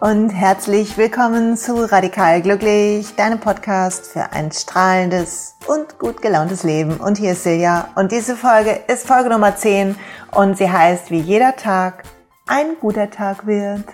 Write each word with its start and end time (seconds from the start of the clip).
und 0.00 0.30
herzlich 0.30 0.96
willkommen 0.96 1.58
zu 1.58 1.74
Radikal 1.74 2.40
Glücklich, 2.40 3.14
deinem 3.16 3.38
Podcast 3.38 4.06
für 4.06 4.32
ein 4.32 4.50
strahlendes 4.50 5.56
und 5.66 5.98
gut 5.98 6.22
gelauntes 6.22 6.62
Leben. 6.62 6.96
Und 6.96 7.18
hier 7.18 7.32
ist 7.32 7.42
Silja 7.42 7.88
und 7.96 8.10
diese 8.10 8.34
Folge 8.34 8.80
ist 8.86 9.06
Folge 9.06 9.28
Nummer 9.28 9.56
10 9.56 9.96
und 10.32 10.56
sie 10.56 10.70
heißt, 10.70 11.10
wie 11.10 11.20
jeder 11.20 11.54
Tag 11.54 12.04
ein 12.46 12.76
guter 12.80 13.10
Tag 13.10 13.46
wird. 13.46 13.84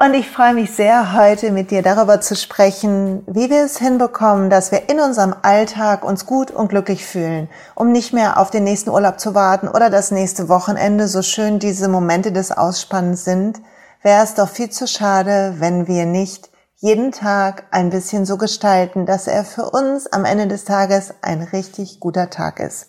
Und 0.00 0.14
ich 0.14 0.30
freue 0.30 0.54
mich 0.54 0.70
sehr, 0.70 1.16
heute 1.16 1.50
mit 1.50 1.72
dir 1.72 1.82
darüber 1.82 2.20
zu 2.20 2.36
sprechen, 2.36 3.24
wie 3.26 3.50
wir 3.50 3.64
es 3.64 3.78
hinbekommen, 3.78 4.50
dass 4.50 4.70
wir 4.70 4.88
in 4.88 5.00
unserem 5.00 5.34
Alltag 5.42 6.04
uns 6.04 6.26
gut 6.26 6.52
und 6.52 6.68
glücklich 6.68 7.04
fühlen, 7.04 7.48
um 7.74 7.90
nicht 7.90 8.12
mehr 8.12 8.38
auf 8.38 8.50
den 8.50 8.62
nächsten 8.62 8.90
Urlaub 8.90 9.18
zu 9.18 9.34
warten 9.34 9.66
oder 9.66 9.90
das 9.90 10.12
nächste 10.12 10.48
Wochenende, 10.48 11.08
so 11.08 11.22
schön 11.22 11.58
diese 11.58 11.88
Momente 11.88 12.30
des 12.30 12.52
Ausspannens 12.52 13.24
sind, 13.24 13.60
wäre 14.02 14.24
es 14.24 14.34
doch 14.34 14.48
viel 14.48 14.70
zu 14.70 14.86
schade, 14.86 15.56
wenn 15.58 15.86
wir 15.86 16.06
nicht 16.06 16.50
jeden 16.76 17.12
Tag 17.12 17.64
ein 17.70 17.90
bisschen 17.90 18.26
so 18.26 18.36
gestalten, 18.36 19.06
dass 19.06 19.28
er 19.28 19.44
für 19.44 19.70
uns 19.70 20.08
am 20.08 20.24
Ende 20.24 20.48
des 20.48 20.64
Tages 20.64 21.14
ein 21.22 21.42
richtig 21.42 22.00
guter 22.00 22.28
Tag 22.28 22.58
ist. 22.58 22.88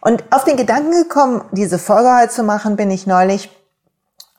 Und 0.00 0.24
auf 0.30 0.44
den 0.44 0.56
Gedanken 0.56 0.90
gekommen, 0.90 1.44
diese 1.52 1.78
Folge 1.78 2.14
heute 2.14 2.30
zu 2.30 2.42
machen, 2.42 2.76
bin 2.76 2.90
ich 2.90 3.06
neulich, 3.06 3.48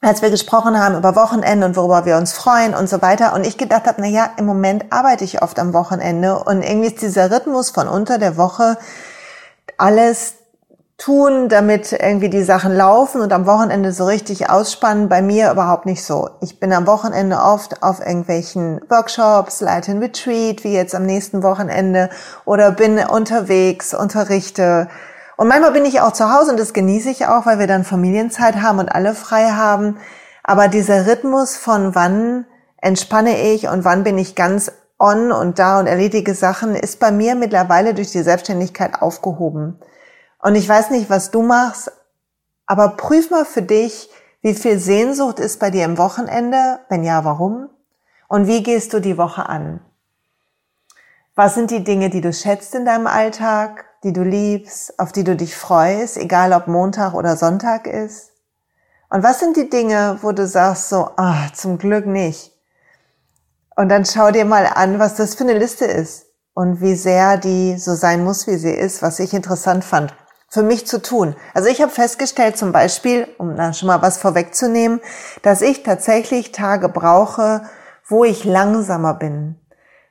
als 0.01 0.21
wir 0.21 0.29
gesprochen 0.29 0.77
haben 0.77 0.97
über 0.97 1.15
Wochenende 1.15 1.65
und 1.65 1.77
worüber 1.77 2.05
wir 2.05 2.17
uns 2.17 2.33
freuen 2.33 2.75
und 2.75 2.89
so 2.89 3.01
weiter. 3.01 3.33
Und 3.33 3.47
ich 3.47 3.57
gedacht 3.57 3.87
habe, 3.87 4.01
na 4.01 4.07
ja, 4.07 4.29
im 4.37 4.45
Moment 4.45 4.91
arbeite 4.91 5.23
ich 5.23 5.41
oft 5.41 5.57
am 5.57 5.73
Wochenende 5.73 6.37
und 6.43 6.61
irgendwie 6.61 6.89
ist 6.89 7.01
dieser 7.01 7.31
Rhythmus 7.31 7.71
von 7.71 7.87
unter 7.87 8.19
der 8.19 8.37
Woche 8.37 8.77
alles 9.77 10.35
tun, 10.97 11.49
damit 11.49 11.91
irgendwie 11.91 12.29
die 12.29 12.43
Sachen 12.43 12.73
laufen 12.73 13.21
und 13.21 13.33
am 13.33 13.45
Wochenende 13.45 13.91
so 13.91 14.05
richtig 14.05 14.49
ausspannen. 14.49 15.09
Bei 15.09 15.21
mir 15.21 15.51
überhaupt 15.51 15.85
nicht 15.85 16.03
so. 16.03 16.29
Ich 16.41 16.59
bin 16.59 16.71
am 16.71 16.87
Wochenende 16.87 17.37
oft 17.37 17.83
auf 17.83 17.99
irgendwelchen 17.99 18.79
Workshops, 18.89 19.59
leite 19.61 19.91
ein 19.91 19.99
Retreat, 19.99 20.63
wie 20.63 20.73
jetzt 20.73 20.95
am 20.95 21.05
nächsten 21.05 21.43
Wochenende, 21.43 22.09
oder 22.45 22.71
bin 22.71 22.97
unterwegs, 22.99 23.93
unterrichte. 23.93 24.87
Und 25.37 25.49
manchmal 25.49 25.73
bin 25.73 25.83
ich 25.83 25.99
auch 25.99 26.13
zu 26.13 26.33
Hause 26.33 26.51
und 26.51 26.59
das 26.59 26.73
genieße 26.73 27.09
ich 27.09 27.27
auch, 27.27 27.45
weil 27.45 27.59
wir 27.59 27.67
dann 27.67 27.83
Familienzeit 27.83 28.61
haben 28.61 28.79
und 28.79 28.89
alle 28.89 29.13
frei 29.13 29.49
haben. 29.49 29.97
Aber 30.43 30.69
dieser 30.69 31.07
Rhythmus 31.07 31.57
von 31.57 31.93
wann 31.93 32.45
entspanne 32.77 33.41
ich 33.41 33.67
und 33.67 33.83
wann 33.83 34.03
bin 34.03 34.17
ich 34.17 34.35
ganz 34.35 34.71
on 34.97 35.33
und 35.33 35.59
da 35.59 35.79
und 35.79 35.87
erledige 35.87 36.33
Sachen, 36.35 36.73
ist 36.73 37.01
bei 37.01 37.11
mir 37.11 37.35
mittlerweile 37.35 37.93
durch 37.93 38.11
die 38.11 38.21
Selbstständigkeit 38.21 39.01
aufgehoben. 39.01 39.77
Und 40.45 40.53
ich 40.53 40.69
weiß 40.69 40.91
nicht, 40.91 41.09
was 41.09 41.31
du 41.31 41.41
machst, 41.41 41.91
aber 42.67 42.89
prüf 42.89 43.31
mal 43.31 43.45
für 43.45 43.63
dich, 43.63 44.11
wie 44.43 44.53
viel 44.53 44.77
Sehnsucht 44.77 45.39
ist 45.39 45.59
bei 45.59 45.71
dir 45.71 45.85
im 45.85 45.97
Wochenende? 45.97 46.81
Wenn 46.87 47.03
ja, 47.03 47.25
warum? 47.25 47.67
Und 48.27 48.45
wie 48.45 48.61
gehst 48.61 48.93
du 48.93 48.99
die 48.99 49.17
Woche 49.17 49.49
an? 49.49 49.79
Was 51.33 51.55
sind 51.55 51.71
die 51.71 51.83
Dinge, 51.83 52.11
die 52.11 52.21
du 52.21 52.31
schätzt 52.31 52.75
in 52.75 52.85
deinem 52.85 53.07
Alltag, 53.07 53.85
die 54.03 54.13
du 54.13 54.21
liebst, 54.21 54.99
auf 54.99 55.11
die 55.11 55.23
du 55.23 55.35
dich 55.35 55.57
freust, 55.57 56.15
egal 56.15 56.53
ob 56.53 56.67
Montag 56.67 57.15
oder 57.15 57.37
Sonntag 57.37 57.87
ist? 57.87 58.29
Und 59.09 59.23
was 59.23 59.39
sind 59.39 59.57
die 59.57 59.71
Dinge, 59.71 60.19
wo 60.21 60.31
du 60.31 60.45
sagst 60.45 60.89
so, 60.89 61.09
ah, 61.17 61.47
zum 61.55 61.79
Glück 61.79 62.05
nicht? 62.05 62.51
Und 63.75 63.89
dann 63.89 64.05
schau 64.05 64.29
dir 64.29 64.45
mal 64.45 64.67
an, 64.67 64.99
was 64.99 65.15
das 65.15 65.33
für 65.33 65.43
eine 65.43 65.57
Liste 65.57 65.85
ist 65.85 66.27
und 66.53 66.81
wie 66.81 66.93
sehr 66.93 67.37
die 67.37 67.79
so 67.79 67.95
sein 67.95 68.23
muss, 68.23 68.45
wie 68.45 68.57
sie 68.57 68.75
ist, 68.75 69.01
was 69.01 69.17
ich 69.17 69.33
interessant 69.33 69.83
fand 69.83 70.13
für 70.47 70.63
mich 70.63 70.87
zu 70.87 71.01
tun. 71.01 71.35
Also 71.53 71.69
ich 71.69 71.81
habe 71.81 71.91
festgestellt 71.91 72.57
zum 72.57 72.71
Beispiel, 72.71 73.27
um 73.37 73.55
da 73.55 73.73
schon 73.73 73.87
mal 73.87 74.01
was 74.01 74.17
vorwegzunehmen, 74.17 75.01
dass 75.41 75.61
ich 75.61 75.83
tatsächlich 75.83 76.51
Tage 76.51 76.89
brauche, 76.89 77.63
wo 78.07 78.23
ich 78.23 78.45
langsamer 78.45 79.13
bin. 79.15 79.59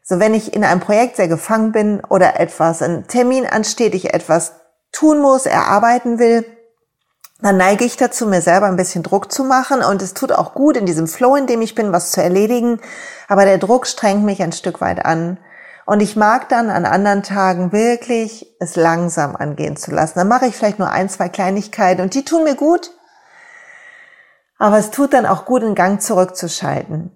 So 0.03 0.21
wenn 0.21 0.35
ich 0.35 0.53
in 0.53 0.65
einem 0.65 0.81
Projekt 0.81 1.17
sehr 1.17 1.29
gefangen 1.29 1.73
bin 1.73 2.03
oder 2.05 2.39
etwas, 2.39 2.83
ein 2.83 3.07
Termin 3.07 3.47
ansteht, 3.47 3.95
ich 3.95 4.13
etwas 4.13 4.53
tun 4.93 5.21
muss, 5.21 5.47
erarbeiten 5.47 6.19
will, 6.19 6.45
dann 7.41 7.57
neige 7.57 7.85
ich 7.85 7.97
dazu, 7.97 8.27
mir 8.27 8.41
selber 8.41 8.67
ein 8.67 8.77
bisschen 8.77 9.03
Druck 9.03 9.33
zu 9.33 9.45
machen 9.45 9.83
und 9.83 10.03
es 10.03 10.15
tut 10.15 10.33
auch 10.33 10.55
gut 10.55 10.77
in 10.77 10.87
diesem 10.87 11.07
Flow, 11.07 11.37
in 11.37 11.47
dem 11.47 11.63
ich 11.63 11.75
bin, 11.75 11.93
was 11.93 12.11
zu 12.11 12.23
erledigen, 12.23 12.81
aber 13.29 13.45
der 13.45 13.59
Druck 13.59 13.87
strengt 13.87 14.25
mich 14.25 14.43
ein 14.43 14.53
Stück 14.53 14.81
weit 14.81 15.05
an 15.05 15.39
und 15.87 16.01
ich 16.01 16.17
mag 16.17 16.49
dann 16.49 16.71
an 16.71 16.87
anderen 16.87 17.23
Tagen 17.23 17.73
wirklich 17.73 18.47
es 18.59 18.77
langsam 18.77 19.37
angehen 19.37 19.77
zu 19.77 19.91
lassen. 19.91 20.19
Dann 20.19 20.29
mache 20.29 20.47
ich 20.47 20.57
vielleicht 20.57 20.79
nur 20.79 20.91
ein, 20.91 21.09
zwei 21.09 21.29
Kleinigkeiten 21.29 22.01
und 22.03 22.15
die 22.15 22.25
tun 22.25 22.45
mir 22.45 22.55
gut. 22.55 22.91
Aber 24.59 24.79
es 24.79 24.91
tut 24.91 25.13
dann 25.13 25.27
auch 25.27 25.45
gut, 25.45 25.63
in 25.63 25.75
Gang 25.75 26.01
zurückzuschalten. 26.01 27.13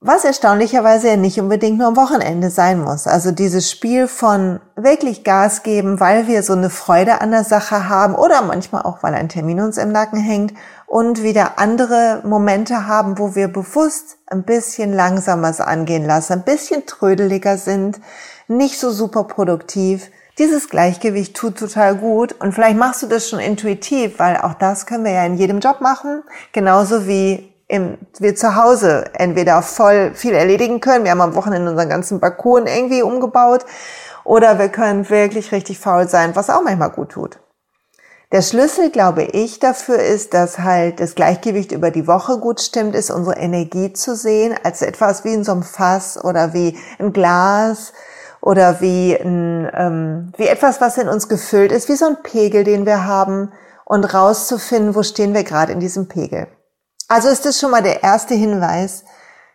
Was 0.00 0.24
erstaunlicherweise 0.24 1.08
ja 1.08 1.16
nicht 1.16 1.40
unbedingt 1.40 1.76
nur 1.76 1.88
am 1.88 1.96
Wochenende 1.96 2.50
sein 2.50 2.80
muss. 2.80 3.08
Also 3.08 3.32
dieses 3.32 3.68
Spiel 3.68 4.06
von 4.06 4.60
wirklich 4.76 5.24
Gas 5.24 5.64
geben, 5.64 5.98
weil 5.98 6.28
wir 6.28 6.44
so 6.44 6.52
eine 6.52 6.70
Freude 6.70 7.20
an 7.20 7.32
der 7.32 7.42
Sache 7.42 7.88
haben 7.88 8.14
oder 8.14 8.42
manchmal 8.42 8.82
auch, 8.82 9.02
weil 9.02 9.14
ein 9.14 9.28
Termin 9.28 9.60
uns 9.60 9.76
im 9.76 9.90
Nacken 9.90 10.20
hängt 10.20 10.54
und 10.86 11.24
wieder 11.24 11.58
andere 11.58 12.22
Momente 12.24 12.86
haben, 12.86 13.18
wo 13.18 13.34
wir 13.34 13.48
bewusst 13.48 14.18
ein 14.26 14.44
bisschen 14.44 14.92
langsamer 14.92 15.52
angehen 15.66 16.06
lassen, 16.06 16.34
ein 16.34 16.44
bisschen 16.44 16.86
trödeliger 16.86 17.58
sind, 17.58 17.98
nicht 18.46 18.78
so 18.78 18.92
super 18.92 19.24
produktiv. 19.24 20.12
Dieses 20.38 20.68
Gleichgewicht 20.68 21.36
tut 21.36 21.58
total 21.58 21.96
gut 21.96 22.36
und 22.40 22.52
vielleicht 22.52 22.78
machst 22.78 23.02
du 23.02 23.08
das 23.08 23.28
schon 23.28 23.40
intuitiv, 23.40 24.20
weil 24.20 24.36
auch 24.36 24.54
das 24.54 24.86
können 24.86 25.04
wir 25.04 25.10
ja 25.10 25.26
in 25.26 25.34
jedem 25.34 25.58
Job 25.58 25.80
machen, 25.80 26.22
genauso 26.52 27.08
wie 27.08 27.52
im, 27.68 27.98
wir 28.18 28.34
zu 28.34 28.56
Hause 28.56 29.04
entweder 29.12 29.62
voll 29.62 30.12
viel 30.14 30.34
erledigen 30.34 30.80
können. 30.80 31.04
Wir 31.04 31.12
haben 31.12 31.20
am 31.20 31.34
Wochenende 31.34 31.70
unseren 31.70 31.90
ganzen 31.90 32.18
Balkon 32.18 32.66
irgendwie 32.66 33.02
umgebaut. 33.02 33.64
Oder 34.24 34.58
wir 34.58 34.68
können 34.68 35.08
wirklich 35.08 35.52
richtig 35.52 35.78
faul 35.78 36.08
sein, 36.08 36.34
was 36.34 36.50
auch 36.50 36.62
manchmal 36.62 36.90
gut 36.90 37.10
tut. 37.10 37.38
Der 38.30 38.42
Schlüssel, 38.42 38.90
glaube 38.90 39.22
ich, 39.22 39.58
dafür 39.58 39.98
ist, 39.98 40.34
dass 40.34 40.58
halt 40.58 41.00
das 41.00 41.14
Gleichgewicht 41.14 41.72
über 41.72 41.90
die 41.90 42.06
Woche 42.06 42.38
gut 42.38 42.60
stimmt, 42.60 42.94
ist 42.94 43.10
unsere 43.10 43.38
Energie 43.38 43.94
zu 43.94 44.14
sehen 44.14 44.54
als 44.62 44.82
etwas 44.82 45.24
wie 45.24 45.32
in 45.32 45.44
so 45.44 45.52
einem 45.52 45.62
Fass 45.62 46.22
oder 46.22 46.52
wie 46.52 46.76
ein 46.98 47.14
Glas 47.14 47.94
oder 48.42 48.82
wie 48.82 49.16
ein, 49.16 49.70
ähm, 49.72 50.32
wie 50.36 50.46
etwas, 50.46 50.82
was 50.82 50.98
in 50.98 51.08
uns 51.08 51.30
gefüllt 51.30 51.72
ist, 51.72 51.88
wie 51.88 51.96
so 51.96 52.04
ein 52.04 52.22
Pegel, 52.22 52.64
den 52.64 52.84
wir 52.84 53.06
haben 53.06 53.50
und 53.86 54.04
rauszufinden, 54.12 54.94
wo 54.94 55.02
stehen 55.02 55.32
wir 55.32 55.44
gerade 55.44 55.72
in 55.72 55.80
diesem 55.80 56.06
Pegel. 56.08 56.48
Also 57.08 57.28
ist 57.28 57.46
das 57.46 57.58
schon 57.58 57.70
mal 57.70 57.82
der 57.82 58.02
erste 58.02 58.34
Hinweis. 58.34 59.04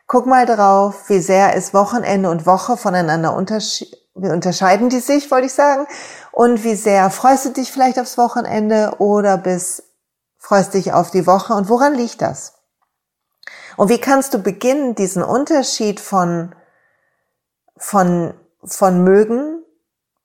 Guck 0.07 0.25
mal 0.25 0.45
drauf, 0.45 1.07
wie 1.07 1.19
sehr 1.19 1.55
ist 1.55 1.73
Wochenende 1.73 2.29
und 2.29 2.45
Woche 2.45 2.77
voneinander 2.77 3.35
unterschieden. 3.35 3.95
Wie 4.15 4.29
unterscheiden 4.29 4.89
die 4.89 4.99
sich, 4.99 5.31
wollte 5.31 5.47
ich 5.47 5.53
sagen. 5.53 5.87
Und 6.31 6.63
wie 6.63 6.75
sehr 6.75 7.09
freust 7.09 7.45
du 7.45 7.49
dich 7.49 7.71
vielleicht 7.71 7.99
aufs 7.99 8.17
Wochenende 8.17 8.95
oder 8.99 9.37
bis 9.37 9.83
freust 10.37 10.73
dich 10.73 10.93
auf 10.93 11.09
die 11.09 11.25
Woche 11.25 11.53
und 11.53 11.69
woran 11.69 11.95
liegt 11.95 12.21
das? 12.21 12.53
Und 13.77 13.89
wie 13.89 13.99
kannst 13.99 14.33
du 14.33 14.39
beginnen, 14.39 14.93
diesen 14.93 15.23
Unterschied 15.23 15.99
von, 15.99 16.53
von, 17.77 18.33
von 18.63 19.03
mögen 19.03 19.52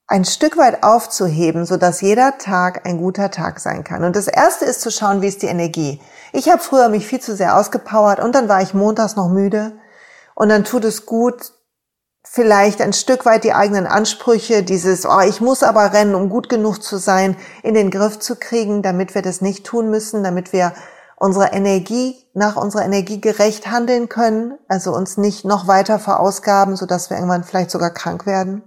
ein 0.09 0.25
Stück 0.25 0.57
weit 0.57 0.83
aufzuheben, 0.83 1.67
so 1.67 1.77
dass 1.77 2.01
jeder 2.01 2.39
Tag 2.39 2.87
ein 2.87 2.97
guter 2.97 3.31
Tag 3.31 3.61
sein 3.61 3.85
kann. 3.85 4.05
Und 4.05 4.17
das 4.17 4.27
erste 4.27 4.65
ist 4.65 4.81
zu 4.81 4.91
schauen, 4.91 5.21
wie 5.21 5.29
ist 5.29 5.43
die 5.43 5.49
Energie. 5.49 6.01
Ich 6.33 6.49
habe 6.49 6.63
früher 6.63 6.89
mich 6.89 7.07
viel 7.07 7.21
zu 7.21 7.37
sehr 7.37 7.57
ausgepowert 7.57 8.19
und 8.19 8.35
dann 8.35 8.49
war 8.49 8.63
ich 8.63 8.73
montags 8.73 9.17
noch 9.17 9.29
müde. 9.29 9.73
Und 10.35 10.49
dann 10.49 10.65
tut 10.65 10.85
es 10.85 11.05
gut, 11.05 11.53
vielleicht 12.25 12.81
ein 12.81 12.95
Stück 12.95 13.27
weit 13.27 13.45
die 13.45 13.53
eigenen 13.53 13.87
Ansprüche, 13.87 14.63
dieses, 14.63 15.05
oh, 15.05 15.21
ich 15.21 15.43
muss 15.43 15.63
aber 15.63 15.93
rennen, 15.93 16.15
um 16.15 16.31
gut 16.31 16.49
genug 16.49 16.83
zu 16.83 16.97
sein, 16.97 17.37
in 17.63 17.75
den 17.75 17.91
Griff 17.91 18.19
zu 18.19 18.37
kriegen, 18.37 18.83
damit 18.83 19.15
wir 19.15 19.23
das 19.23 19.43
nicht 19.43 19.67
tun 19.67 19.91
müssen, 19.91 20.25
damit 20.25 20.55
wir 20.55 20.73
unsere 21.17 21.53
Energie 21.53 22.17
nach 22.33 22.57
unserer 22.57 22.85
Energie 22.85 23.21
gerecht 23.21 23.71
handeln 23.71 24.09
können, 24.09 24.55
also 24.69 24.95
uns 24.95 25.19
nicht 25.19 25.45
noch 25.45 25.67
weiter 25.67 25.99
verausgaben, 25.99 26.77
sodass 26.77 27.11
wir 27.11 27.19
irgendwann 27.19 27.45
vielleicht 27.45 27.71
sogar 27.71 27.91
krank 27.91 28.25
werden. 28.25 28.63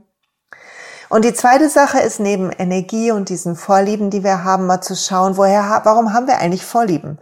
Und 1.11 1.25
die 1.25 1.33
zweite 1.33 1.67
Sache 1.67 1.99
ist 1.99 2.21
neben 2.21 2.53
Energie 2.53 3.11
und 3.11 3.27
diesen 3.27 3.57
Vorlieben, 3.57 4.09
die 4.09 4.23
wir 4.23 4.45
haben, 4.45 4.65
mal 4.65 4.79
zu 4.79 4.95
schauen, 4.95 5.35
woher, 5.35 5.81
warum 5.83 6.13
haben 6.13 6.25
wir 6.25 6.37
eigentlich 6.37 6.65
Vorlieben? 6.65 7.19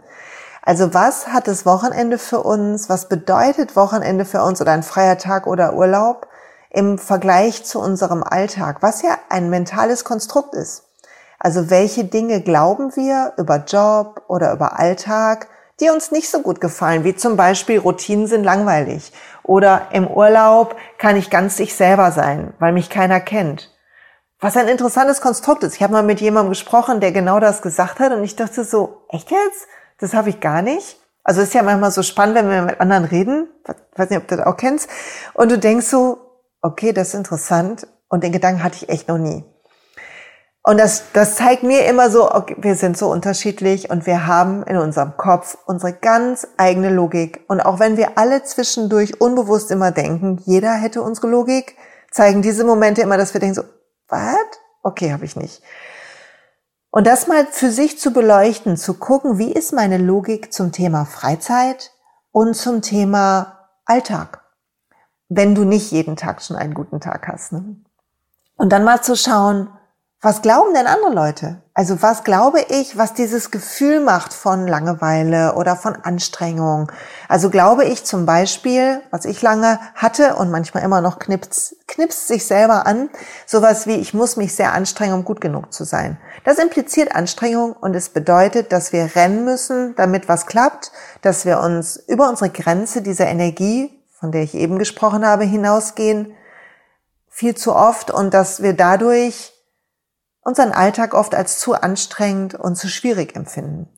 Also 0.62 0.94
was 0.94 1.26
hat 1.26 1.48
das 1.48 1.66
Wochenende 1.66 2.16
für 2.16 2.40
uns? 2.40 2.88
Was 2.88 3.08
bedeutet 3.08 3.74
Wochenende 3.74 4.24
für 4.24 4.44
uns 4.44 4.60
oder 4.60 4.70
ein 4.70 4.84
freier 4.84 5.18
Tag 5.18 5.48
oder 5.48 5.74
Urlaub 5.74 6.28
im 6.70 6.98
Vergleich 6.98 7.64
zu 7.64 7.80
unserem 7.80 8.22
Alltag? 8.22 8.76
Was 8.80 9.02
ja 9.02 9.18
ein 9.28 9.50
mentales 9.50 10.04
Konstrukt 10.04 10.54
ist. 10.54 10.84
Also 11.40 11.68
welche 11.68 12.04
Dinge 12.04 12.42
glauben 12.42 12.94
wir 12.94 13.32
über 13.38 13.56
Job 13.56 14.22
oder 14.28 14.52
über 14.52 14.78
Alltag, 14.78 15.48
die 15.80 15.90
uns 15.90 16.12
nicht 16.12 16.30
so 16.30 16.42
gut 16.42 16.60
gefallen, 16.60 17.02
wie 17.02 17.16
zum 17.16 17.36
Beispiel 17.36 17.80
Routinen 17.80 18.28
sind 18.28 18.44
langweilig 18.44 19.12
oder 19.42 19.88
im 19.90 20.06
Urlaub 20.06 20.76
kann 20.96 21.16
ich 21.16 21.28
ganz 21.28 21.58
ich 21.58 21.74
selber 21.74 22.12
sein, 22.12 22.54
weil 22.60 22.72
mich 22.72 22.88
keiner 22.88 23.18
kennt. 23.18 23.68
Was 24.40 24.56
ein 24.56 24.68
interessantes 24.68 25.20
Konstrukt 25.20 25.62
ist. 25.64 25.74
Ich 25.76 25.82
habe 25.82 25.92
mal 25.92 26.02
mit 26.02 26.20
jemandem 26.20 26.50
gesprochen, 26.50 27.00
der 27.00 27.12
genau 27.12 27.40
das 27.40 27.60
gesagt 27.60 28.00
hat 28.00 28.12
und 28.12 28.24
ich 28.24 28.36
dachte 28.36 28.64
so, 28.64 29.02
echt 29.10 29.30
jetzt? 29.30 29.66
Das 29.98 30.14
habe 30.14 30.30
ich 30.30 30.40
gar 30.40 30.62
nicht. 30.62 30.98
Also 31.22 31.42
ist 31.42 31.52
ja 31.52 31.62
manchmal 31.62 31.90
so 31.90 32.02
spannend, 32.02 32.36
wenn 32.36 32.50
wir 32.50 32.62
mit 32.62 32.80
anderen 32.80 33.04
reden. 33.04 33.48
Ich 33.68 33.98
weiß 33.98 34.08
nicht, 34.08 34.18
ob 34.18 34.26
du 34.28 34.38
das 34.38 34.46
auch 34.46 34.56
kennst. 34.56 34.88
Und 35.34 35.50
du 35.50 35.58
denkst 35.58 35.86
so, 35.86 36.18
okay, 36.62 36.92
das 36.92 37.08
ist 37.08 37.14
interessant. 37.14 37.86
Und 38.08 38.24
den 38.24 38.32
Gedanken 38.32 38.64
hatte 38.64 38.76
ich 38.76 38.88
echt 38.88 39.08
noch 39.08 39.18
nie. 39.18 39.44
Und 40.62 40.78
das, 40.78 41.04
das 41.12 41.36
zeigt 41.36 41.62
mir 41.62 41.86
immer 41.86 42.10
so, 42.10 42.34
okay, 42.34 42.56
wir 42.58 42.74
sind 42.76 42.96
so 42.96 43.10
unterschiedlich 43.10 43.90
und 43.90 44.06
wir 44.06 44.26
haben 44.26 44.62
in 44.62 44.76
unserem 44.78 45.16
Kopf 45.16 45.56
unsere 45.66 45.92
ganz 45.92 46.46
eigene 46.56 46.90
Logik. 46.90 47.44
Und 47.48 47.60
auch 47.60 47.78
wenn 47.78 47.96
wir 47.98 48.16
alle 48.16 48.42
zwischendurch 48.42 49.20
unbewusst 49.20 49.70
immer 49.70 49.90
denken, 49.90 50.38
jeder 50.44 50.72
hätte 50.72 51.02
unsere 51.02 51.28
Logik, 51.28 51.76
zeigen 52.10 52.42
diese 52.42 52.64
Momente 52.64 53.02
immer, 53.02 53.16
dass 53.16 53.34
wir 53.34 53.40
denken 53.40 53.54
so, 53.54 53.62
was? 54.10 54.36
Okay, 54.82 55.12
habe 55.12 55.24
ich 55.24 55.36
nicht. 55.36 55.62
Und 56.90 57.06
das 57.06 57.28
mal 57.28 57.46
für 57.46 57.70
sich 57.70 57.98
zu 57.98 58.12
beleuchten, 58.12 58.76
zu 58.76 58.94
gucken, 58.94 59.38
wie 59.38 59.52
ist 59.52 59.72
meine 59.72 59.98
Logik 59.98 60.52
zum 60.52 60.72
Thema 60.72 61.04
Freizeit 61.04 61.92
und 62.32 62.54
zum 62.54 62.82
Thema 62.82 63.68
Alltag, 63.84 64.42
wenn 65.28 65.54
du 65.54 65.64
nicht 65.64 65.92
jeden 65.92 66.16
Tag 66.16 66.42
schon 66.42 66.56
einen 66.56 66.74
guten 66.74 67.00
Tag 67.00 67.28
hast. 67.28 67.52
Ne? 67.52 67.76
Und 68.56 68.72
dann 68.72 68.84
mal 68.84 69.02
zu 69.02 69.16
schauen, 69.16 69.68
was 70.22 70.42
glauben 70.42 70.74
denn 70.74 70.86
andere 70.86 71.14
Leute? 71.14 71.62
Also 71.72 72.02
was 72.02 72.24
glaube 72.24 72.60
ich, 72.68 72.98
was 72.98 73.14
dieses 73.14 73.50
Gefühl 73.50 74.00
macht 74.00 74.34
von 74.34 74.68
Langeweile 74.68 75.54
oder 75.54 75.76
von 75.76 75.96
Anstrengung? 75.96 76.92
Also 77.26 77.48
glaube 77.48 77.86
ich 77.86 78.04
zum 78.04 78.26
Beispiel, 78.26 79.00
was 79.10 79.24
ich 79.24 79.40
lange 79.40 79.80
hatte 79.94 80.36
und 80.36 80.50
manchmal 80.50 80.82
immer 80.82 81.00
noch 81.00 81.20
knipst, 81.20 81.74
knipst 81.86 82.28
sich 82.28 82.46
selber 82.46 82.86
an, 82.86 83.08
sowas 83.46 83.86
wie 83.86 83.94
ich 83.94 84.12
muss 84.12 84.36
mich 84.36 84.54
sehr 84.54 84.74
anstrengen, 84.74 85.14
um 85.14 85.24
gut 85.24 85.40
genug 85.40 85.72
zu 85.72 85.84
sein. 85.84 86.18
Das 86.44 86.58
impliziert 86.58 87.14
Anstrengung 87.14 87.72
und 87.72 87.96
es 87.96 88.10
bedeutet, 88.10 88.72
dass 88.72 88.92
wir 88.92 89.16
rennen 89.16 89.46
müssen, 89.46 89.94
damit 89.96 90.28
was 90.28 90.44
klappt, 90.44 90.92
dass 91.22 91.46
wir 91.46 91.60
uns 91.60 91.96
über 91.96 92.28
unsere 92.28 92.50
Grenze 92.50 93.00
dieser 93.00 93.26
Energie, 93.26 93.90
von 94.18 94.32
der 94.32 94.42
ich 94.42 94.54
eben 94.54 94.78
gesprochen 94.78 95.24
habe, 95.24 95.44
hinausgehen, 95.44 96.34
viel 97.30 97.54
zu 97.54 97.74
oft 97.74 98.10
und 98.10 98.34
dass 98.34 98.62
wir 98.62 98.74
dadurch 98.74 99.54
unseren 100.42 100.72
Alltag 100.72 101.14
oft 101.14 101.34
als 101.34 101.58
zu 101.58 101.74
anstrengend 101.74 102.54
und 102.54 102.76
zu 102.76 102.88
schwierig 102.88 103.36
empfinden. 103.36 103.88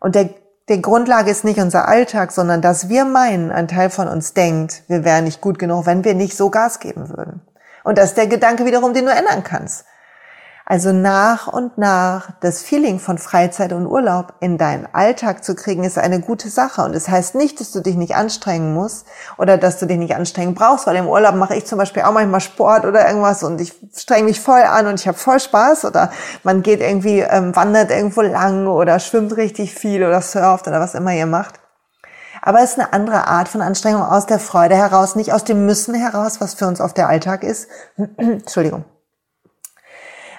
Und 0.00 0.14
der, 0.14 0.30
der 0.68 0.78
Grundlage 0.78 1.30
ist 1.30 1.44
nicht 1.44 1.60
unser 1.60 1.88
Alltag, 1.88 2.32
sondern 2.32 2.62
dass 2.62 2.88
wir 2.88 3.04
meinen, 3.04 3.50
ein 3.50 3.68
Teil 3.68 3.90
von 3.90 4.08
uns 4.08 4.34
denkt, 4.34 4.82
wir 4.88 5.04
wären 5.04 5.24
nicht 5.24 5.40
gut 5.40 5.58
genug, 5.58 5.86
wenn 5.86 6.04
wir 6.04 6.14
nicht 6.14 6.36
so 6.36 6.50
Gas 6.50 6.80
geben 6.80 7.08
würden. 7.08 7.40
Und 7.84 7.98
das 7.98 8.10
ist 8.10 8.16
der 8.18 8.26
Gedanke 8.26 8.64
wiederum, 8.64 8.92
den 8.92 9.06
du 9.06 9.12
ändern 9.12 9.42
kannst. 9.44 9.86
Also 10.70 10.92
nach 10.92 11.46
und 11.46 11.78
nach 11.78 12.28
das 12.42 12.60
Feeling 12.60 12.98
von 12.98 13.16
Freizeit 13.16 13.72
und 13.72 13.86
Urlaub 13.86 14.34
in 14.40 14.58
deinen 14.58 14.86
Alltag 14.92 15.42
zu 15.42 15.54
kriegen, 15.54 15.82
ist 15.82 15.96
eine 15.96 16.20
gute 16.20 16.50
Sache. 16.50 16.82
Und 16.82 16.94
es 16.94 17.04
das 17.04 17.12
heißt 17.14 17.34
nicht, 17.36 17.58
dass 17.58 17.72
du 17.72 17.80
dich 17.80 17.96
nicht 17.96 18.14
anstrengen 18.14 18.74
musst 18.74 19.06
oder 19.38 19.56
dass 19.56 19.78
du 19.78 19.86
dich 19.86 19.96
nicht 19.96 20.14
anstrengen 20.14 20.54
brauchst, 20.54 20.86
weil 20.86 20.96
im 20.96 21.08
Urlaub 21.08 21.36
mache 21.36 21.56
ich 21.56 21.64
zum 21.64 21.78
Beispiel 21.78 22.02
auch 22.02 22.12
manchmal 22.12 22.42
Sport 22.42 22.84
oder 22.84 23.08
irgendwas 23.08 23.42
und 23.44 23.62
ich 23.62 23.72
streng 23.96 24.26
mich 24.26 24.42
voll 24.42 24.60
an 24.60 24.86
und 24.86 25.00
ich 25.00 25.08
habe 25.08 25.16
voll 25.16 25.40
Spaß 25.40 25.86
oder 25.86 26.10
man 26.42 26.62
geht 26.62 26.82
irgendwie, 26.82 27.20
ähm, 27.20 27.56
wandert 27.56 27.90
irgendwo 27.90 28.20
lang 28.20 28.66
oder 28.66 29.00
schwimmt 29.00 29.38
richtig 29.38 29.72
viel 29.72 30.04
oder 30.04 30.20
surft 30.20 30.68
oder 30.68 30.80
was 30.80 30.94
immer 30.94 31.14
ihr 31.14 31.24
macht. 31.24 31.54
Aber 32.42 32.60
es 32.60 32.72
ist 32.72 32.78
eine 32.78 32.92
andere 32.92 33.26
Art 33.26 33.48
von 33.48 33.62
Anstrengung 33.62 34.02
aus 34.02 34.26
der 34.26 34.38
Freude 34.38 34.76
heraus, 34.76 35.16
nicht 35.16 35.32
aus 35.32 35.44
dem 35.44 35.64
Müssen 35.64 35.94
heraus, 35.94 36.42
was 36.42 36.52
für 36.52 36.66
uns 36.66 36.82
oft 36.82 36.98
der 36.98 37.08
Alltag 37.08 37.42
ist. 37.42 37.68
Entschuldigung. 38.18 38.84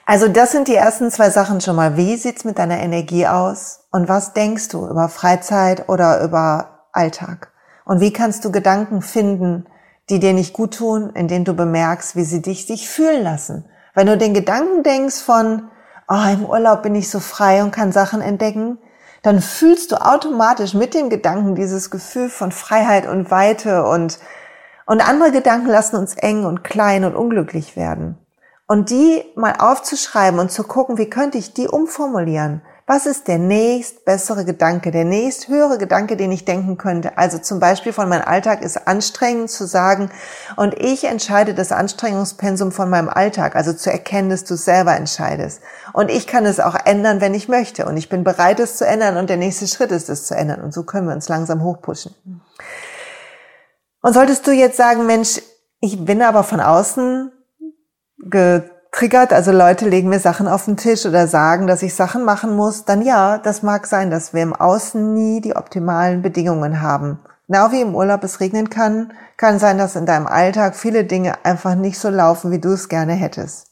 Also 0.09 0.27
das 0.27 0.51
sind 0.51 0.67
die 0.67 0.75
ersten 0.75 1.11
zwei 1.11 1.29
Sachen 1.29 1.61
schon 1.61 1.75
mal. 1.75 1.95
Wie 1.95 2.17
sieht's 2.17 2.43
mit 2.43 2.57
deiner 2.57 2.79
Energie 2.79 3.27
aus? 3.27 3.81
Und 3.91 4.09
was 4.09 4.33
denkst 4.33 4.69
du 4.69 4.87
über 4.87 5.07
Freizeit 5.07 5.87
oder 5.87 6.23
über 6.23 6.87
Alltag? 6.91 7.51
Und 7.85 8.01
wie 8.01 8.11
kannst 8.11 8.43
du 8.43 8.51
Gedanken 8.51 9.03
finden, 9.03 9.67
die 10.09 10.19
dir 10.19 10.33
nicht 10.33 10.51
gut 10.51 10.73
tun, 10.73 11.11
in 11.13 11.27
denen 11.27 11.45
du 11.45 11.53
bemerkst, 11.53 12.15
wie 12.15 12.23
sie 12.23 12.41
dich 12.41 12.65
sich 12.65 12.89
fühlen 12.89 13.21
lassen? 13.21 13.65
Wenn 13.93 14.07
du 14.07 14.17
den 14.17 14.33
Gedanken 14.33 14.81
denkst 14.81 15.21
von, 15.21 15.69
oh, 16.07 16.33
im 16.33 16.43
Urlaub 16.43 16.81
bin 16.81 16.95
ich 16.95 17.11
so 17.11 17.19
frei 17.19 17.61
und 17.61 17.69
kann 17.69 17.91
Sachen 17.91 18.21
entdecken, 18.21 18.79
dann 19.21 19.41
fühlst 19.41 19.91
du 19.91 20.03
automatisch 20.03 20.73
mit 20.73 20.95
dem 20.95 21.11
Gedanken 21.11 21.53
dieses 21.53 21.91
Gefühl 21.91 22.29
von 22.29 22.51
Freiheit 22.51 23.05
und 23.05 23.29
Weite 23.29 23.85
und, 23.85 24.17
und 24.87 25.07
andere 25.07 25.31
Gedanken 25.31 25.67
lassen 25.67 25.97
uns 25.97 26.15
eng 26.15 26.45
und 26.45 26.63
klein 26.63 27.05
und 27.05 27.15
unglücklich 27.15 27.75
werden. 27.75 28.17
Und 28.71 28.91
die 28.91 29.25
mal 29.33 29.55
aufzuschreiben 29.57 30.39
und 30.39 30.51
zu 30.51 30.63
gucken, 30.63 30.99
wie 30.99 31.09
könnte 31.09 31.39
ich 31.39 31.55
die 31.55 31.67
umformulieren? 31.67 32.61
Was 32.85 33.07
ist 33.07 33.27
der 33.27 33.39
nächst 33.39 34.05
bessere 34.05 34.45
Gedanke, 34.45 34.91
der 34.91 35.05
nächst 35.05 35.47
höhere 35.47 35.79
Gedanke, 35.79 36.15
den 36.15 36.31
ich 36.31 36.45
denken 36.45 36.77
könnte? 36.77 37.17
Also 37.17 37.39
zum 37.39 37.59
Beispiel 37.59 37.93
von 37.93 38.07
meinem 38.07 38.27
Alltag 38.27 38.61
ist 38.61 38.87
anstrengend 38.87 39.49
zu 39.49 39.65
sagen 39.65 40.11
und 40.55 40.75
ich 40.75 41.05
entscheide 41.05 41.55
das 41.55 41.71
Anstrengungspensum 41.71 42.71
von 42.71 42.91
meinem 42.91 43.09
Alltag, 43.09 43.55
also 43.55 43.73
zu 43.73 43.91
erkennen, 43.91 44.29
dass 44.29 44.43
du 44.43 44.53
es 44.53 44.65
selber 44.65 44.95
entscheidest. 44.95 45.61
Und 45.93 46.11
ich 46.11 46.27
kann 46.27 46.45
es 46.45 46.59
auch 46.59 46.75
ändern, 46.85 47.21
wenn 47.21 47.33
ich 47.33 47.49
möchte 47.49 47.87
und 47.87 47.97
ich 47.97 48.07
bin 48.07 48.23
bereit, 48.23 48.59
es 48.59 48.77
zu 48.77 48.85
ändern 48.85 49.17
und 49.17 49.31
der 49.31 49.37
nächste 49.37 49.65
Schritt 49.65 49.89
ist 49.89 50.09
es 50.09 50.27
zu 50.27 50.35
ändern 50.35 50.61
und 50.61 50.75
so 50.75 50.83
können 50.83 51.07
wir 51.07 51.15
uns 51.15 51.27
langsam 51.27 51.63
hochpushen. 51.63 52.13
Und 54.03 54.13
solltest 54.13 54.45
du 54.45 54.51
jetzt 54.51 54.77
sagen, 54.77 55.07
Mensch, 55.07 55.41
ich 55.81 56.05
bin 56.05 56.21
aber 56.21 56.43
von 56.43 56.59
außen 56.59 57.31
getriggert, 58.19 59.33
also 59.33 59.51
Leute 59.51 59.87
legen 59.87 60.09
mir 60.09 60.19
Sachen 60.19 60.47
auf 60.47 60.65
den 60.65 60.77
Tisch 60.77 61.05
oder 61.05 61.27
sagen, 61.27 61.67
dass 61.67 61.83
ich 61.83 61.95
Sachen 61.95 62.25
machen 62.25 62.55
muss, 62.55 62.85
dann 62.85 63.01
ja, 63.01 63.37
das 63.37 63.63
mag 63.63 63.87
sein, 63.87 64.09
dass 64.09 64.33
wir 64.33 64.43
im 64.43 64.53
Außen 64.55 65.13
nie 65.13 65.41
die 65.41 65.55
optimalen 65.55 66.21
Bedingungen 66.21 66.81
haben. 66.81 67.19
Genau 67.47 67.71
wie 67.71 67.81
im 67.81 67.95
Urlaub 67.95 68.23
es 68.23 68.39
regnen 68.39 68.69
kann, 68.69 69.13
kann 69.35 69.57
sein, 69.57 69.77
dass 69.77 69.95
in 69.95 70.05
deinem 70.05 70.27
Alltag 70.27 70.75
viele 70.75 71.03
Dinge 71.03 71.45
einfach 71.45 71.75
nicht 71.75 71.99
so 71.99 72.09
laufen, 72.09 72.51
wie 72.51 72.59
du 72.59 72.69
es 72.69 72.89
gerne 72.89 73.13
hättest. 73.13 73.67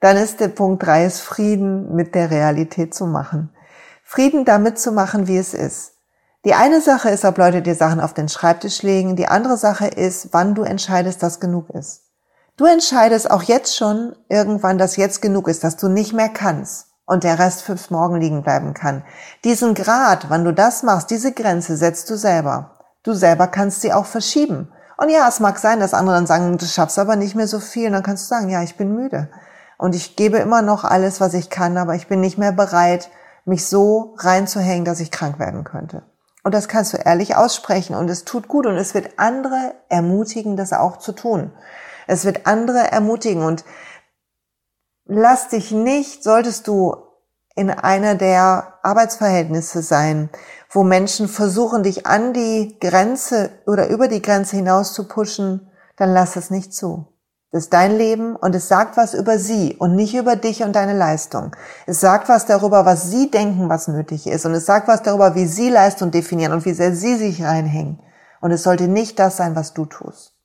Dann 0.00 0.16
ist 0.16 0.40
der 0.40 0.48
Punkt 0.48 0.86
drei, 0.86 1.04
ist 1.04 1.20
Frieden 1.20 1.94
mit 1.94 2.14
der 2.14 2.30
Realität 2.30 2.94
zu 2.94 3.06
machen. 3.06 3.50
Frieden 4.02 4.44
damit 4.44 4.78
zu 4.78 4.92
machen, 4.92 5.26
wie 5.26 5.36
es 5.36 5.52
ist. 5.52 5.92
Die 6.44 6.54
eine 6.54 6.80
Sache 6.80 7.10
ist, 7.10 7.24
ob 7.26 7.36
Leute 7.36 7.60
dir 7.60 7.74
Sachen 7.74 8.00
auf 8.00 8.14
den 8.14 8.28
Schreibtisch 8.28 8.82
legen. 8.82 9.16
Die 9.16 9.26
andere 9.26 9.58
Sache 9.58 9.88
ist, 9.88 10.28
wann 10.32 10.54
du 10.54 10.62
entscheidest, 10.62 11.22
dass 11.22 11.40
genug 11.40 11.68
ist. 11.70 12.07
Du 12.58 12.64
entscheidest 12.64 13.30
auch 13.30 13.44
jetzt 13.44 13.76
schon 13.76 14.16
irgendwann, 14.28 14.78
dass 14.78 14.96
jetzt 14.96 15.22
genug 15.22 15.46
ist, 15.46 15.62
dass 15.62 15.76
du 15.76 15.86
nicht 15.86 16.12
mehr 16.12 16.28
kannst 16.28 16.88
und 17.06 17.22
der 17.22 17.38
Rest 17.38 17.62
fürs 17.62 17.90
Morgen 17.90 18.20
liegen 18.20 18.42
bleiben 18.42 18.74
kann. 18.74 19.04
Diesen 19.44 19.74
Grad, 19.74 20.28
wann 20.28 20.44
du 20.44 20.52
das 20.52 20.82
machst, 20.82 21.10
diese 21.10 21.30
Grenze 21.30 21.76
setzt 21.76 22.10
du 22.10 22.16
selber. 22.16 22.72
Du 23.04 23.14
selber 23.14 23.46
kannst 23.46 23.80
sie 23.80 23.92
auch 23.92 24.06
verschieben. 24.06 24.72
Und 24.96 25.08
ja, 25.08 25.28
es 25.28 25.38
mag 25.38 25.60
sein, 25.60 25.78
dass 25.78 25.94
andere 25.94 26.16
dann 26.16 26.26
sagen, 26.26 26.58
du 26.58 26.66
schaffst 26.66 26.98
aber 26.98 27.14
nicht 27.14 27.36
mehr 27.36 27.46
so 27.46 27.60
viel. 27.60 27.86
Und 27.86 27.92
dann 27.92 28.02
kannst 28.02 28.24
du 28.24 28.28
sagen, 28.28 28.48
ja, 28.48 28.60
ich 28.64 28.76
bin 28.76 28.92
müde. 28.92 29.28
Und 29.78 29.94
ich 29.94 30.16
gebe 30.16 30.38
immer 30.38 30.60
noch 30.60 30.82
alles, 30.82 31.20
was 31.20 31.34
ich 31.34 31.50
kann, 31.50 31.76
aber 31.76 31.94
ich 31.94 32.08
bin 32.08 32.18
nicht 32.18 32.38
mehr 32.38 32.50
bereit, 32.50 33.08
mich 33.44 33.66
so 33.66 34.16
reinzuhängen, 34.18 34.84
dass 34.84 34.98
ich 34.98 35.12
krank 35.12 35.38
werden 35.38 35.62
könnte. 35.62 36.02
Und 36.42 36.54
das 36.54 36.66
kannst 36.66 36.92
du 36.92 36.96
ehrlich 36.96 37.36
aussprechen 37.36 37.94
und 37.94 38.10
es 38.10 38.24
tut 38.24 38.48
gut 38.48 38.66
und 38.66 38.76
es 38.76 38.94
wird 38.94 39.12
andere 39.16 39.74
ermutigen, 39.88 40.56
das 40.56 40.72
auch 40.72 40.96
zu 40.96 41.12
tun. 41.12 41.52
Es 42.08 42.24
wird 42.24 42.46
andere 42.46 42.90
ermutigen 42.90 43.44
und 43.44 43.64
lass 45.04 45.48
dich 45.48 45.70
nicht, 45.72 46.24
solltest 46.24 46.66
du 46.66 46.96
in 47.54 47.70
einer 47.70 48.14
der 48.14 48.78
Arbeitsverhältnisse 48.82 49.82
sein, 49.82 50.30
wo 50.70 50.84
Menschen 50.84 51.28
versuchen, 51.28 51.82
dich 51.82 52.06
an 52.06 52.32
die 52.32 52.78
Grenze 52.80 53.50
oder 53.66 53.88
über 53.88 54.08
die 54.08 54.22
Grenze 54.22 54.56
hinaus 54.56 54.94
zu 54.94 55.06
pushen, 55.06 55.70
dann 55.96 56.12
lass 56.12 56.36
es 56.36 56.50
nicht 56.50 56.72
zu. 56.72 57.06
Das 57.50 57.64
ist 57.64 57.72
dein 57.72 57.96
Leben 57.96 58.36
und 58.36 58.54
es 58.54 58.68
sagt 58.68 58.96
was 58.96 59.12
über 59.12 59.38
sie 59.38 59.76
und 59.78 59.94
nicht 59.94 60.14
über 60.14 60.36
dich 60.36 60.62
und 60.62 60.76
deine 60.76 60.96
Leistung. 60.96 61.54
Es 61.86 62.00
sagt 62.00 62.28
was 62.28 62.46
darüber, 62.46 62.86
was 62.86 63.10
sie 63.10 63.30
denken, 63.30 63.68
was 63.68 63.88
nötig 63.88 64.26
ist. 64.26 64.46
Und 64.46 64.52
es 64.52 64.66
sagt 64.66 64.86
was 64.86 65.02
darüber, 65.02 65.34
wie 65.34 65.46
sie 65.46 65.68
Leistung 65.68 66.10
definieren 66.10 66.52
und 66.52 66.64
wie 66.64 66.74
sehr 66.74 66.94
sie 66.94 67.16
sich 67.16 67.42
reinhängen. 67.42 68.00
Und 68.40 68.50
es 68.50 68.62
sollte 68.62 68.88
nicht 68.88 69.18
das 69.18 69.36
sein, 69.36 69.56
was 69.56 69.74
du 69.74 69.84
tust. 69.84 70.37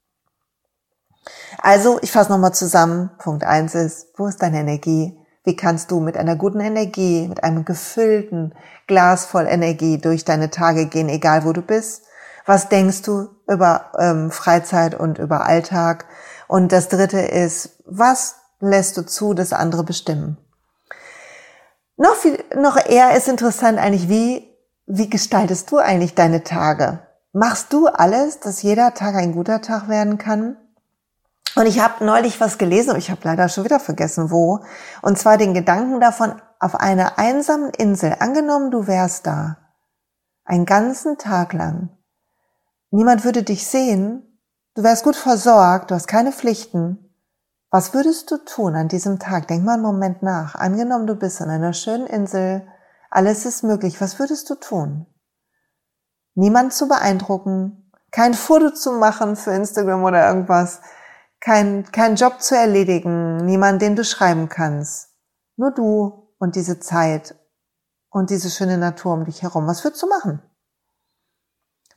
Also, 1.61 1.99
ich 2.01 2.11
fasse 2.11 2.31
nochmal 2.31 2.53
zusammen. 2.53 3.11
Punkt 3.17 3.43
eins 3.43 3.75
ist, 3.75 4.07
wo 4.17 4.27
ist 4.27 4.41
deine 4.41 4.59
Energie? 4.59 5.17
Wie 5.43 5.55
kannst 5.55 5.91
du 5.91 5.99
mit 5.99 6.15
einer 6.17 6.35
guten 6.35 6.61
Energie, 6.61 7.27
mit 7.27 7.43
einem 7.43 7.65
gefüllten 7.65 8.53
Glas 8.87 9.25
voll 9.25 9.45
Energie 9.47 9.97
durch 9.97 10.23
deine 10.23 10.49
Tage 10.49 10.85
gehen, 10.85 11.09
egal 11.09 11.43
wo 11.43 11.51
du 11.51 11.61
bist? 11.61 12.03
Was 12.45 12.69
denkst 12.69 13.01
du 13.03 13.29
über 13.47 13.91
ähm, 13.97 14.31
Freizeit 14.31 14.97
und 14.97 15.17
über 15.17 15.45
Alltag? 15.45 16.05
Und 16.47 16.71
das 16.71 16.87
dritte 16.87 17.19
ist, 17.19 17.77
was 17.85 18.35
lässt 18.59 18.97
du 18.97 19.05
zu, 19.05 19.33
dass 19.33 19.53
andere 19.53 19.83
bestimmen? 19.83 20.37
Noch 21.97 22.15
viel, 22.15 22.43
noch 22.55 22.77
eher 22.77 23.15
ist 23.15 23.27
interessant 23.27 23.79
eigentlich, 23.79 24.09
wie, 24.09 24.49
wie 24.85 25.09
gestaltest 25.09 25.71
du 25.71 25.77
eigentlich 25.77 26.15
deine 26.15 26.43
Tage? 26.43 26.99
Machst 27.33 27.71
du 27.73 27.87
alles, 27.87 28.39
dass 28.39 28.61
jeder 28.61 28.93
Tag 28.93 29.15
ein 29.15 29.33
guter 29.33 29.61
Tag 29.61 29.89
werden 29.89 30.17
kann? 30.17 30.57
Und 31.55 31.67
ich 31.67 31.79
habe 31.79 32.03
neulich 32.03 32.41
was 32.41 32.57
gelesen, 32.57 32.91
aber 32.91 32.99
ich 32.99 33.11
habe 33.11 33.21
leider 33.23 33.47
schon 33.47 33.63
wieder 33.63 33.79
vergessen, 33.79 34.31
wo. 34.31 34.59
Und 35.01 35.17
zwar 35.19 35.37
den 35.37 35.53
Gedanken 35.53 35.99
davon, 35.99 36.41
auf 36.59 36.75
einer 36.75 37.19
einsamen 37.19 37.69
Insel, 37.71 38.15
angenommen, 38.19 38.71
du 38.71 38.87
wärst 38.87 39.27
da. 39.27 39.57
einen 40.45 40.65
ganzen 40.65 41.17
Tag 41.17 41.53
lang. 41.53 41.89
Niemand 42.91 43.23
würde 43.23 43.43
dich 43.43 43.67
sehen, 43.67 44.39
du 44.75 44.83
wärst 44.83 45.03
gut 45.03 45.15
versorgt, 45.15 45.91
du 45.91 45.95
hast 45.95 46.07
keine 46.07 46.31
Pflichten. 46.31 47.15
Was 47.69 47.93
würdest 47.93 48.29
du 48.29 48.37
tun 48.37 48.75
an 48.75 48.87
diesem 48.87 49.19
Tag? 49.19 49.47
Denk 49.47 49.63
mal 49.63 49.73
einen 49.73 49.81
Moment 49.81 50.21
nach. 50.21 50.55
Angenommen, 50.55 51.07
du 51.07 51.15
bist 51.15 51.41
an 51.41 51.49
einer 51.49 51.73
schönen 51.73 52.05
Insel, 52.05 52.67
alles 53.09 53.45
ist 53.45 53.63
möglich. 53.63 53.99
Was 53.99 54.19
würdest 54.19 54.49
du 54.49 54.55
tun? 54.55 55.07
Niemand 56.35 56.73
zu 56.73 56.87
beeindrucken, 56.87 57.91
kein 58.11 58.33
Foto 58.33 58.71
zu 58.71 58.93
machen 58.93 59.35
für 59.35 59.51
Instagram 59.51 60.03
oder 60.03 60.27
irgendwas, 60.27 60.81
kein, 61.43 61.91
kein 61.91 62.15
Job 62.15 62.41
zu 62.41 62.55
erledigen, 62.55 63.37
niemand, 63.37 63.81
den 63.81 63.97
du 63.97 64.05
schreiben 64.05 64.47
kannst. 64.47 65.09
Nur 65.57 65.71
du 65.71 66.29
und 66.39 66.55
diese 66.55 66.79
Zeit 66.79 67.35
und 68.09 68.29
diese 68.29 68.49
schöne 68.49 68.77
Natur 68.77 69.13
um 69.13 69.25
dich 69.25 69.43
herum. 69.43 69.67
Was 69.67 69.83
würdest 69.83 70.01
du 70.01 70.07
machen? 70.07 70.41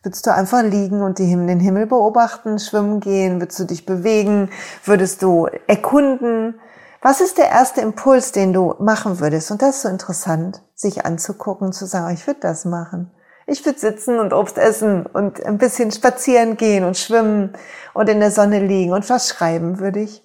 Würdest 0.02 0.26
du 0.26 0.34
einfach 0.34 0.62
liegen 0.62 1.00
und 1.00 1.18
den 1.18 1.60
Himmel 1.60 1.86
beobachten, 1.86 2.58
schwimmen 2.58 3.00
gehen? 3.00 3.40
Würdest 3.40 3.58
du 3.60 3.64
dich 3.64 3.86
bewegen? 3.86 4.50
Würdest 4.84 5.22
du 5.22 5.46
erkunden? 5.66 6.60
Was 7.00 7.20
ist 7.20 7.38
der 7.38 7.48
erste 7.48 7.80
Impuls, 7.80 8.32
den 8.32 8.52
du 8.52 8.74
machen 8.80 9.20
würdest? 9.20 9.50
Und 9.52 9.62
das 9.62 9.76
ist 9.76 9.82
so 9.82 9.88
interessant, 9.88 10.62
sich 10.74 11.06
anzugucken, 11.06 11.72
zu 11.72 11.86
sagen, 11.86 12.12
ich 12.12 12.26
würde 12.26 12.40
das 12.40 12.64
machen. 12.64 13.12
Ich 13.46 13.64
würde 13.64 13.78
sitzen 13.78 14.18
und 14.18 14.32
Obst 14.32 14.58
essen 14.58 15.06
und 15.06 15.44
ein 15.44 15.58
bisschen 15.58 15.92
spazieren 15.92 16.56
gehen 16.56 16.84
und 16.84 16.96
schwimmen 16.96 17.52
und 17.94 18.08
in 18.08 18.18
der 18.18 18.32
Sonne 18.32 18.58
liegen 18.58 18.92
und 18.92 19.08
was 19.08 19.28
schreiben 19.28 19.78
würde 19.78 20.00
ich. 20.00 20.24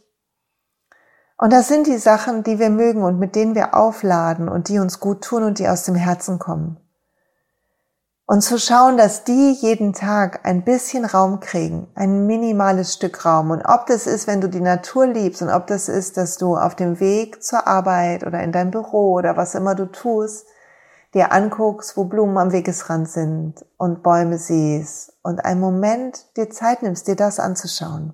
Und 1.37 1.53
das 1.53 1.67
sind 1.67 1.85
die 1.85 1.97
Sachen, 1.97 2.43
die 2.43 2.57
wir 2.57 2.71
mögen 2.71 3.03
und 3.03 3.19
mit 3.19 3.35
denen 3.35 3.55
wir 3.55 3.75
aufladen 3.75 4.49
und 4.49 4.69
die 4.69 4.79
uns 4.79 4.99
gut 4.99 5.23
tun 5.23 5.43
und 5.43 5.59
die 5.59 5.67
aus 5.67 5.83
dem 5.83 5.95
Herzen 5.95 6.39
kommen. 6.39 6.77
Und 8.25 8.41
zu 8.41 8.57
schauen, 8.57 8.95
dass 8.95 9.23
die 9.23 9.51
jeden 9.51 9.93
Tag 9.93 10.45
ein 10.45 10.63
bisschen 10.63 11.03
Raum 11.03 11.39
kriegen, 11.41 11.87
ein 11.95 12.27
minimales 12.27 12.93
Stück 12.93 13.25
Raum. 13.25 13.51
Und 13.51 13.63
ob 13.65 13.87
das 13.87 14.07
ist, 14.07 14.25
wenn 14.25 14.39
du 14.39 14.49
die 14.49 14.61
Natur 14.61 15.05
liebst 15.05 15.41
und 15.41 15.49
ob 15.49 15.67
das 15.67 15.89
ist, 15.89 16.15
dass 16.15 16.37
du 16.37 16.55
auf 16.55 16.75
dem 16.75 16.99
Weg 16.99 17.43
zur 17.43 17.67
Arbeit 17.67 18.25
oder 18.25 18.41
in 18.41 18.51
deinem 18.51 18.71
Büro 18.71 19.13
oder 19.13 19.35
was 19.35 19.53
immer 19.53 19.75
du 19.75 19.91
tust, 19.91 20.47
dir 21.13 21.31
anguckst, 21.31 21.97
wo 21.97 22.05
Blumen 22.05 22.37
am 22.37 22.51
Wegesrand 22.51 23.09
sind 23.09 23.65
und 23.77 24.03
Bäume 24.03 24.37
siehst 24.37 25.13
und 25.23 25.43
einen 25.43 25.59
Moment 25.59 26.37
dir 26.37 26.49
Zeit 26.49 26.83
nimmst, 26.83 27.07
dir 27.07 27.15
das 27.15 27.39
anzuschauen. 27.39 28.13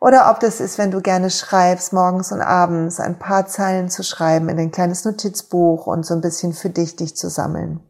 Oder 0.00 0.30
ob 0.30 0.40
das 0.40 0.60
ist, 0.60 0.78
wenn 0.78 0.90
du 0.90 1.00
gerne 1.00 1.30
schreibst, 1.30 1.92
morgens 1.92 2.32
und 2.32 2.40
abends 2.40 2.98
ein 2.98 3.20
paar 3.20 3.46
Zeilen 3.46 3.88
zu 3.88 4.02
schreiben 4.02 4.48
in 4.48 4.58
ein 4.58 4.72
kleines 4.72 5.04
Notizbuch 5.04 5.86
und 5.86 6.04
so 6.04 6.14
ein 6.14 6.20
bisschen 6.20 6.54
für 6.54 6.70
dich, 6.70 6.96
dich 6.96 7.16
zu 7.16 7.28
sammeln. 7.28 7.80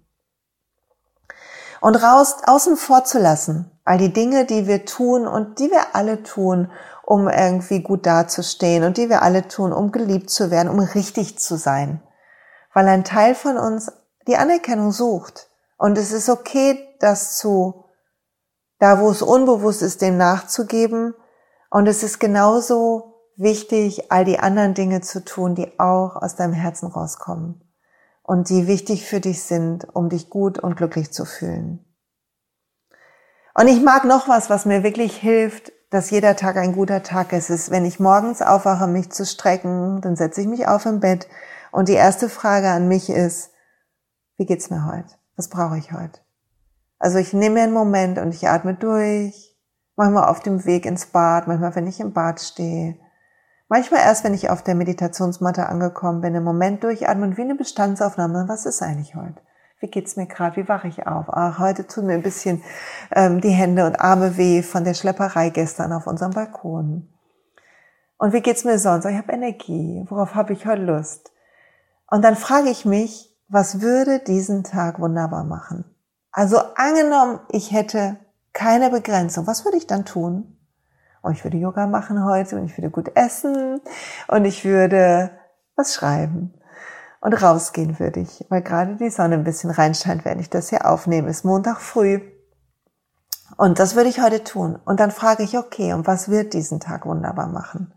Und 1.80 1.96
raus, 1.96 2.36
außen 2.46 2.76
vor 2.76 3.04
zu 3.04 3.18
lassen, 3.18 3.70
all 3.84 3.98
die 3.98 4.12
Dinge, 4.12 4.44
die 4.44 4.66
wir 4.66 4.84
tun 4.84 5.26
und 5.26 5.58
die 5.58 5.70
wir 5.70 5.94
alle 5.94 6.22
tun, 6.22 6.70
um 7.02 7.28
irgendwie 7.28 7.80
gut 7.80 8.06
dazustehen 8.06 8.84
und 8.84 8.98
die 8.98 9.08
wir 9.08 9.22
alle 9.22 9.48
tun, 9.48 9.72
um 9.72 9.90
geliebt 9.90 10.30
zu 10.30 10.50
werden, 10.50 10.68
um 10.68 10.80
richtig 10.80 11.38
zu 11.38 11.56
sein. 11.56 12.02
Weil 12.72 12.88
ein 12.88 13.04
Teil 13.04 13.34
von 13.34 13.56
uns 13.56 13.92
die 14.26 14.36
Anerkennung 14.36 14.92
sucht. 14.92 15.48
Und 15.76 15.98
es 15.98 16.12
ist 16.12 16.28
okay, 16.28 16.78
das 17.00 17.36
zu, 17.36 17.84
da 18.78 19.00
wo 19.00 19.10
es 19.10 19.22
unbewusst 19.22 19.82
ist, 19.82 20.00
dem 20.00 20.16
nachzugeben 20.16 21.14
und 21.70 21.86
es 21.86 22.02
ist 22.02 22.20
genauso 22.20 23.14
wichtig, 23.36 24.12
all 24.12 24.24
die 24.24 24.38
anderen 24.38 24.74
Dinge 24.74 25.00
zu 25.00 25.24
tun, 25.24 25.54
die 25.54 25.78
auch 25.80 26.16
aus 26.16 26.36
deinem 26.36 26.52
Herzen 26.52 26.86
rauskommen 26.86 27.62
und 28.22 28.48
die 28.48 28.66
wichtig 28.66 29.06
für 29.06 29.20
dich 29.20 29.42
sind, 29.42 29.88
um 29.94 30.08
dich 30.08 30.30
gut 30.30 30.58
und 30.58 30.76
glücklich 30.76 31.12
zu 31.12 31.24
fühlen. 31.24 31.84
Und 33.54 33.68
ich 33.68 33.82
mag 33.82 34.04
noch 34.04 34.28
was, 34.28 34.50
was 34.50 34.64
mir 34.64 34.82
wirklich 34.82 35.16
hilft, 35.16 35.72
dass 35.90 36.10
jeder 36.10 36.36
Tag 36.36 36.56
ein 36.56 36.74
guter 36.74 37.02
Tag 37.02 37.32
ist, 37.32 37.50
ist, 37.50 37.70
wenn 37.70 37.84
ich 37.84 38.00
morgens 38.00 38.40
aufwache, 38.40 38.86
mich 38.86 39.10
zu 39.10 39.26
strecken, 39.26 40.00
dann 40.00 40.16
setze 40.16 40.40
ich 40.40 40.46
mich 40.46 40.66
auf 40.68 40.86
im 40.86 41.00
Bett 41.00 41.26
und 41.72 41.88
die 41.88 41.94
erste 41.94 42.28
Frage 42.28 42.70
an 42.70 42.86
mich 42.86 43.10
ist, 43.10 43.50
wie 44.36 44.46
geht's 44.46 44.70
mir 44.70 44.86
heute? 44.86 45.14
Was 45.36 45.48
brauche 45.48 45.78
ich 45.78 45.90
heute? 45.92 46.20
Also 47.00 47.18
ich 47.18 47.32
nehme 47.32 47.56
mir 47.56 47.62
einen 47.64 47.72
Moment 47.72 48.18
und 48.18 48.32
ich 48.32 48.48
atme 48.48 48.74
durch, 48.74 49.52
Manchmal 49.96 50.24
auf 50.24 50.40
dem 50.40 50.64
Weg 50.64 50.86
ins 50.86 51.06
Bad, 51.06 51.46
manchmal 51.46 51.74
wenn 51.74 51.86
ich 51.86 52.00
im 52.00 52.12
Bad 52.12 52.40
stehe. 52.40 52.96
Manchmal 53.68 54.00
erst, 54.00 54.24
wenn 54.24 54.34
ich 54.34 54.50
auf 54.50 54.62
der 54.62 54.74
Meditationsmatte 54.74 55.68
angekommen 55.68 56.20
bin, 56.20 56.34
im 56.34 56.44
Moment 56.44 56.82
durchatmen 56.82 57.36
wie 57.36 57.42
eine 57.42 57.54
Bestandsaufnahme. 57.54 58.44
Was 58.48 58.66
ist 58.66 58.82
eigentlich 58.82 59.14
heute? 59.14 59.40
Wie 59.80 59.88
geht's 59.88 60.16
mir 60.16 60.26
gerade? 60.26 60.56
Wie 60.56 60.68
wache 60.68 60.88
ich 60.88 61.06
auf? 61.06 61.26
Ach, 61.28 61.58
heute 61.58 61.86
tun 61.86 62.06
mir 62.06 62.14
ein 62.14 62.22
bisschen 62.22 62.62
ähm, 63.14 63.40
die 63.40 63.50
Hände 63.50 63.86
und 63.86 63.96
Arme 63.96 64.36
weh 64.36 64.62
von 64.62 64.84
der 64.84 64.94
Schlepperei 64.94 65.50
gestern 65.50 65.92
auf 65.92 66.06
unserem 66.06 66.32
Balkon. 66.32 67.08
Und 68.18 68.32
wie 68.32 68.40
geht's 68.40 68.64
mir 68.64 68.78
sonst? 68.78 69.04
Ich 69.04 69.16
habe 69.16 69.32
Energie. 69.32 70.04
Worauf 70.08 70.34
habe 70.34 70.52
ich 70.52 70.66
heute 70.66 70.82
Lust? 70.82 71.31
Und 72.12 72.20
dann 72.20 72.36
frage 72.36 72.68
ich 72.68 72.84
mich, 72.84 73.34
was 73.48 73.80
würde 73.80 74.18
diesen 74.18 74.64
Tag 74.64 75.00
wunderbar 75.00 75.44
machen? 75.44 75.86
Also 76.30 76.58
angenommen, 76.74 77.40
ich 77.48 77.72
hätte 77.72 78.18
keine 78.52 78.90
Begrenzung. 78.90 79.46
Was 79.46 79.64
würde 79.64 79.78
ich 79.78 79.86
dann 79.86 80.04
tun? 80.04 80.58
Oh, 81.22 81.30
ich 81.30 81.42
würde 81.42 81.56
Yoga 81.56 81.86
machen 81.86 82.22
heute 82.22 82.56
und 82.56 82.66
ich 82.66 82.76
würde 82.76 82.90
gut 82.90 83.16
essen 83.16 83.80
und 84.28 84.44
ich 84.44 84.62
würde 84.66 85.30
was 85.74 85.94
schreiben. 85.94 86.52
Und 87.22 87.32
rausgehen 87.32 87.98
würde 87.98 88.20
ich, 88.20 88.44
weil 88.50 88.60
gerade 88.60 88.96
die 88.96 89.08
Sonne 89.08 89.36
ein 89.36 89.44
bisschen 89.44 89.70
reinscheint, 89.70 90.26
wenn 90.26 90.38
ich 90.38 90.50
das 90.50 90.68
hier 90.68 90.84
aufnehme. 90.84 91.30
Ist 91.30 91.46
Montag 91.46 91.80
früh. 91.80 92.20
Und 93.56 93.78
das 93.78 93.96
würde 93.96 94.10
ich 94.10 94.20
heute 94.20 94.44
tun. 94.44 94.78
Und 94.84 95.00
dann 95.00 95.12
frage 95.12 95.44
ich, 95.44 95.56
okay, 95.56 95.94
und 95.94 96.06
was 96.06 96.28
wird 96.28 96.52
diesen 96.52 96.78
Tag 96.78 97.06
wunderbar 97.06 97.46
machen? 97.46 97.94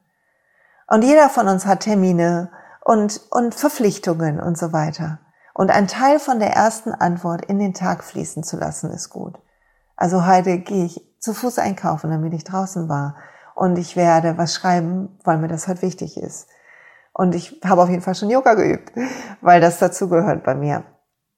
Und 0.88 1.04
jeder 1.04 1.28
von 1.28 1.50
uns 1.50 1.66
hat 1.66 1.82
Termine 1.82 2.50
und, 2.86 3.20
und 3.32 3.56
Verpflichtungen 3.56 4.40
und 4.40 4.58
so 4.58 4.72
weiter. 4.72 5.20
Und 5.54 5.72
ein 5.72 5.88
Teil 5.88 6.20
von 6.20 6.40
der 6.40 6.52
ersten 6.52 6.92
Antwort 6.92 7.44
in 7.46 7.58
den 7.58 7.74
Tag 7.74 8.04
fließen 8.04 8.44
zu 8.44 8.58
lassen, 8.58 8.92
ist 8.92 9.10
gut. 9.10 9.40
Also 9.96 10.28
heute 10.28 10.60
gehe 10.60 10.86
ich 10.86 11.02
zu 11.20 11.34
Fuß 11.34 11.58
einkaufen, 11.58 12.12
damit 12.12 12.34
ich 12.34 12.44
draußen 12.44 12.88
war. 12.88 13.16
Und 13.56 13.80
ich 13.80 13.96
werde 13.96 14.38
was 14.38 14.54
schreiben, 14.54 15.18
weil 15.24 15.40
mir 15.40 15.48
das 15.48 15.68
heute 15.68 15.82
wichtig 15.82 16.18
ist. 16.18 16.48
Und 17.12 17.34
ich 17.34 17.60
habe 17.66 17.82
auf 17.82 17.90
jeden 17.90 18.04
Fall 18.04 18.14
schon 18.14 18.30
Yoga 18.30 18.54
geübt, 18.54 18.92
weil 19.42 19.62
das 19.62 19.80
dazugehört 19.80 20.44
bei 20.44 20.54
mir. 20.54 20.84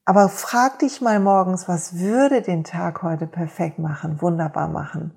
Aber 0.03 0.27
frag 0.27 0.79
dich 0.79 0.99
mal 0.99 1.19
morgens, 1.19 1.69
was 1.69 1.97
würde 1.97 2.41
den 2.41 2.65
Tag 2.65 3.03
heute 3.03 3.27
perfekt 3.27 3.79
machen, 3.79 4.21
wunderbar 4.21 4.67
machen? 4.67 5.15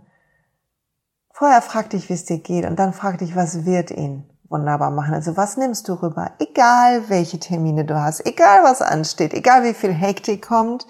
Vorher 1.32 1.62
frag 1.62 1.90
dich, 1.90 2.08
wie 2.08 2.14
es 2.14 2.24
dir 2.24 2.38
geht 2.38 2.66
und 2.66 2.78
dann 2.78 2.92
frag 2.92 3.18
dich, 3.18 3.34
was 3.34 3.64
wird 3.64 3.90
ihn 3.90 4.30
wunderbar 4.50 4.90
machen? 4.90 5.14
Also 5.14 5.38
was 5.38 5.56
nimmst 5.56 5.88
du 5.88 5.94
rüber? 5.94 6.32
Egal 6.38 7.08
welche 7.08 7.38
Termine 7.38 7.86
du 7.86 7.98
hast, 7.98 8.26
egal 8.26 8.62
was 8.64 8.82
ansteht, 8.82 9.32
egal 9.32 9.64
wie 9.64 9.74
viel 9.74 9.92
Hektik 9.92 10.46
kommt, 10.46 10.86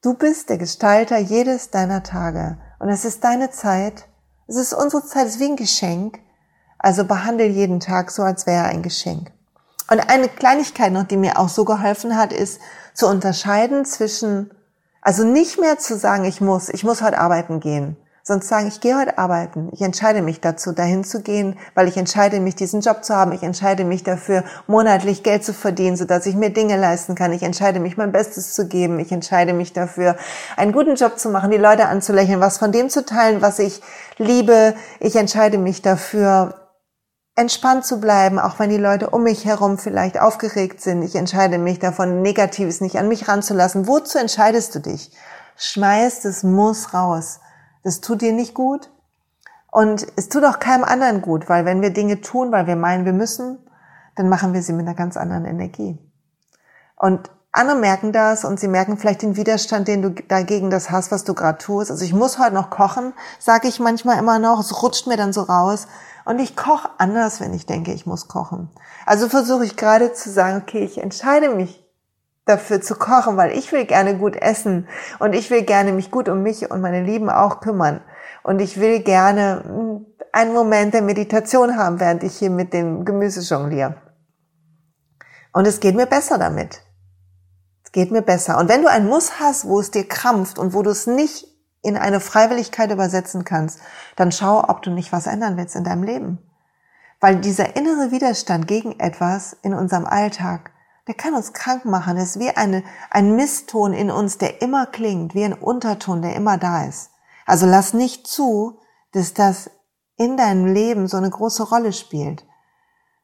Du 0.00 0.14
bist 0.14 0.48
der 0.48 0.58
Gestalter 0.58 1.18
jedes 1.18 1.70
deiner 1.70 2.04
Tage 2.04 2.56
und 2.78 2.88
es 2.88 3.04
ist 3.04 3.24
deine 3.24 3.50
Zeit. 3.50 4.06
Es 4.46 4.54
ist 4.54 4.72
unsere 4.72 5.04
Zeit, 5.04 5.26
es 5.26 5.34
ist 5.34 5.40
wie 5.40 5.46
ein 5.46 5.56
Geschenk. 5.56 6.20
Also 6.78 7.04
behandle 7.04 7.46
jeden 7.46 7.80
Tag 7.80 8.12
so, 8.12 8.22
als 8.22 8.46
wäre 8.46 8.58
er 8.58 8.68
ein 8.68 8.84
Geschenk. 8.84 9.32
Und 9.90 9.98
eine 9.98 10.28
Kleinigkeit 10.28 10.92
noch, 10.92 11.02
die 11.02 11.16
mir 11.16 11.36
auch 11.36 11.48
so 11.48 11.64
geholfen 11.64 12.16
hat, 12.16 12.32
ist 12.32 12.60
zu 12.94 13.08
unterscheiden 13.08 13.84
zwischen, 13.86 14.52
also 15.02 15.24
nicht 15.24 15.58
mehr 15.58 15.80
zu 15.80 15.98
sagen, 15.98 16.24
ich 16.24 16.40
muss, 16.40 16.68
ich 16.68 16.84
muss 16.84 17.02
heute 17.02 17.18
arbeiten 17.18 17.58
gehen, 17.58 17.96
Sonst 18.28 18.48
sagen, 18.48 18.68
ich 18.68 18.82
gehe 18.82 18.94
heute 18.94 19.16
arbeiten. 19.16 19.70
Ich 19.72 19.80
entscheide 19.80 20.20
mich 20.20 20.42
dazu, 20.42 20.72
dahin 20.72 21.02
zu 21.02 21.22
gehen, 21.22 21.56
weil 21.74 21.88
ich 21.88 21.96
entscheide 21.96 22.40
mich, 22.40 22.54
diesen 22.54 22.82
Job 22.82 23.02
zu 23.02 23.16
haben. 23.16 23.32
Ich 23.32 23.42
entscheide 23.42 23.84
mich 23.84 24.04
dafür, 24.04 24.44
monatlich 24.66 25.22
Geld 25.22 25.46
zu 25.46 25.54
verdienen, 25.54 25.96
sodass 25.96 26.26
ich 26.26 26.36
mir 26.36 26.50
Dinge 26.50 26.76
leisten 26.76 27.14
kann. 27.14 27.32
Ich 27.32 27.42
entscheide 27.42 27.80
mich, 27.80 27.96
mein 27.96 28.12
Bestes 28.12 28.52
zu 28.52 28.68
geben. 28.68 29.00
Ich 29.00 29.12
entscheide 29.12 29.54
mich 29.54 29.72
dafür, 29.72 30.14
einen 30.58 30.72
guten 30.72 30.96
Job 30.96 31.18
zu 31.18 31.30
machen, 31.30 31.50
die 31.50 31.56
Leute 31.56 31.86
anzulächeln, 31.86 32.38
was 32.38 32.58
von 32.58 32.70
dem 32.70 32.90
zu 32.90 33.02
teilen, 33.06 33.40
was 33.40 33.58
ich 33.60 33.80
liebe. 34.18 34.74
Ich 35.00 35.16
entscheide 35.16 35.56
mich 35.56 35.80
dafür, 35.80 36.68
entspannt 37.34 37.86
zu 37.86 37.98
bleiben, 37.98 38.38
auch 38.38 38.58
wenn 38.58 38.68
die 38.68 38.76
Leute 38.76 39.08
um 39.08 39.22
mich 39.22 39.46
herum 39.46 39.78
vielleicht 39.78 40.20
aufgeregt 40.20 40.82
sind. 40.82 41.00
Ich 41.00 41.14
entscheide 41.14 41.56
mich 41.56 41.78
davon, 41.78 42.20
Negatives 42.20 42.82
nicht 42.82 42.98
an 42.98 43.08
mich 43.08 43.26
ranzulassen. 43.26 43.86
Wozu 43.86 44.18
entscheidest 44.18 44.74
du 44.74 44.80
dich? 44.80 45.12
Schmeißt 45.56 46.26
es 46.26 46.42
muss 46.42 46.92
raus. 46.92 47.40
Das 47.88 48.02
tut 48.02 48.20
dir 48.20 48.34
nicht 48.34 48.52
gut. 48.52 48.90
Und 49.70 50.06
es 50.16 50.28
tut 50.28 50.44
auch 50.44 50.58
keinem 50.58 50.84
anderen 50.84 51.22
gut, 51.22 51.48
weil 51.48 51.64
wenn 51.64 51.80
wir 51.80 51.88
Dinge 51.88 52.20
tun, 52.20 52.52
weil 52.52 52.66
wir 52.66 52.76
meinen, 52.76 53.06
wir 53.06 53.14
müssen, 53.14 53.58
dann 54.14 54.28
machen 54.28 54.52
wir 54.52 54.62
sie 54.62 54.74
mit 54.74 54.86
einer 54.86 54.94
ganz 54.94 55.16
anderen 55.16 55.46
Energie. 55.46 55.98
Und 56.96 57.30
andere 57.50 57.78
merken 57.78 58.12
das 58.12 58.44
und 58.44 58.60
sie 58.60 58.68
merken 58.68 58.98
vielleicht 58.98 59.22
den 59.22 59.36
Widerstand, 59.36 59.88
den 59.88 60.02
du 60.02 60.10
dagegen 60.10 60.68
das 60.68 60.90
hast, 60.90 61.10
was 61.12 61.24
du 61.24 61.32
gerade 61.32 61.56
tust. 61.56 61.90
Also 61.90 62.04
ich 62.04 62.12
muss 62.12 62.38
heute 62.38 62.52
noch 62.52 62.68
kochen, 62.68 63.14
sage 63.38 63.68
ich 63.68 63.80
manchmal 63.80 64.18
immer 64.18 64.38
noch. 64.38 64.60
Es 64.60 64.82
rutscht 64.82 65.06
mir 65.06 65.16
dann 65.16 65.32
so 65.32 65.40
raus. 65.40 65.86
Und 66.26 66.40
ich 66.40 66.56
koche 66.56 66.90
anders, 66.98 67.40
wenn 67.40 67.54
ich 67.54 67.64
denke, 67.64 67.94
ich 67.94 68.04
muss 68.04 68.28
kochen. 68.28 68.68
Also 69.06 69.30
versuche 69.30 69.64
ich 69.64 69.78
gerade 69.78 70.12
zu 70.12 70.30
sagen, 70.30 70.60
okay, 70.60 70.84
ich 70.84 70.98
entscheide 70.98 71.48
mich 71.48 71.87
dafür 72.48 72.80
zu 72.80 72.94
kochen, 72.94 73.36
weil 73.36 73.56
ich 73.56 73.72
will 73.72 73.84
gerne 73.84 74.16
gut 74.16 74.36
essen 74.36 74.88
und 75.18 75.34
ich 75.34 75.50
will 75.50 75.62
gerne 75.62 75.92
mich 75.92 76.10
gut 76.10 76.28
um 76.28 76.42
mich 76.42 76.70
und 76.70 76.80
meine 76.80 77.02
Lieben 77.02 77.30
auch 77.30 77.60
kümmern. 77.60 78.00
Und 78.42 78.60
ich 78.60 78.80
will 78.80 79.00
gerne 79.00 79.62
hm, 79.64 80.06
einen 80.32 80.52
Moment 80.52 80.94
der 80.94 81.02
Meditation 81.02 81.76
haben, 81.76 82.00
während 82.00 82.22
ich 82.22 82.36
hier 82.36 82.50
mit 82.50 82.72
dem 82.72 83.04
Gemüse 83.04 83.40
jongliere. 83.40 83.96
Und 85.52 85.66
es 85.66 85.80
geht 85.80 85.96
mir 85.96 86.06
besser 86.06 86.38
damit. 86.38 86.82
Es 87.84 87.92
geht 87.92 88.10
mir 88.10 88.22
besser. 88.22 88.58
Und 88.58 88.68
wenn 88.68 88.82
du 88.82 88.88
ein 88.88 89.06
Muss 89.06 89.40
hast, 89.40 89.66
wo 89.66 89.80
es 89.80 89.90
dir 89.90 90.06
krampft 90.06 90.58
und 90.58 90.74
wo 90.74 90.82
du 90.82 90.90
es 90.90 91.06
nicht 91.06 91.46
in 91.82 91.96
eine 91.96 92.20
Freiwilligkeit 92.20 92.90
übersetzen 92.90 93.44
kannst, 93.44 93.80
dann 94.16 94.32
schau, 94.32 94.62
ob 94.68 94.82
du 94.82 94.90
nicht 94.90 95.12
was 95.12 95.26
ändern 95.26 95.56
willst 95.56 95.76
in 95.76 95.84
deinem 95.84 96.02
Leben. 96.02 96.38
Weil 97.20 97.36
dieser 97.36 97.76
innere 97.76 98.10
Widerstand 98.10 98.68
gegen 98.68 98.98
etwas 99.00 99.56
in 99.62 99.74
unserem 99.74 100.06
Alltag, 100.06 100.70
der 101.08 101.14
kann 101.14 101.34
uns 101.34 101.54
krank 101.54 101.86
machen. 101.86 102.18
Es 102.18 102.36
ist 102.36 102.38
wie 102.38 102.50
eine, 102.50 102.84
ein 103.10 103.34
Misston 103.34 103.94
in 103.94 104.10
uns, 104.10 104.36
der 104.36 104.60
immer 104.60 104.84
klingt, 104.86 105.34
wie 105.34 105.42
ein 105.42 105.54
Unterton, 105.54 106.20
der 106.20 106.36
immer 106.36 106.58
da 106.58 106.84
ist. 106.84 107.10
Also 107.46 107.64
lass 107.64 107.94
nicht 107.94 108.26
zu, 108.26 108.78
dass 109.12 109.32
das 109.32 109.70
in 110.18 110.36
deinem 110.36 110.66
Leben 110.66 111.08
so 111.08 111.16
eine 111.16 111.30
große 111.30 111.62
Rolle 111.62 111.94
spielt. 111.94 112.44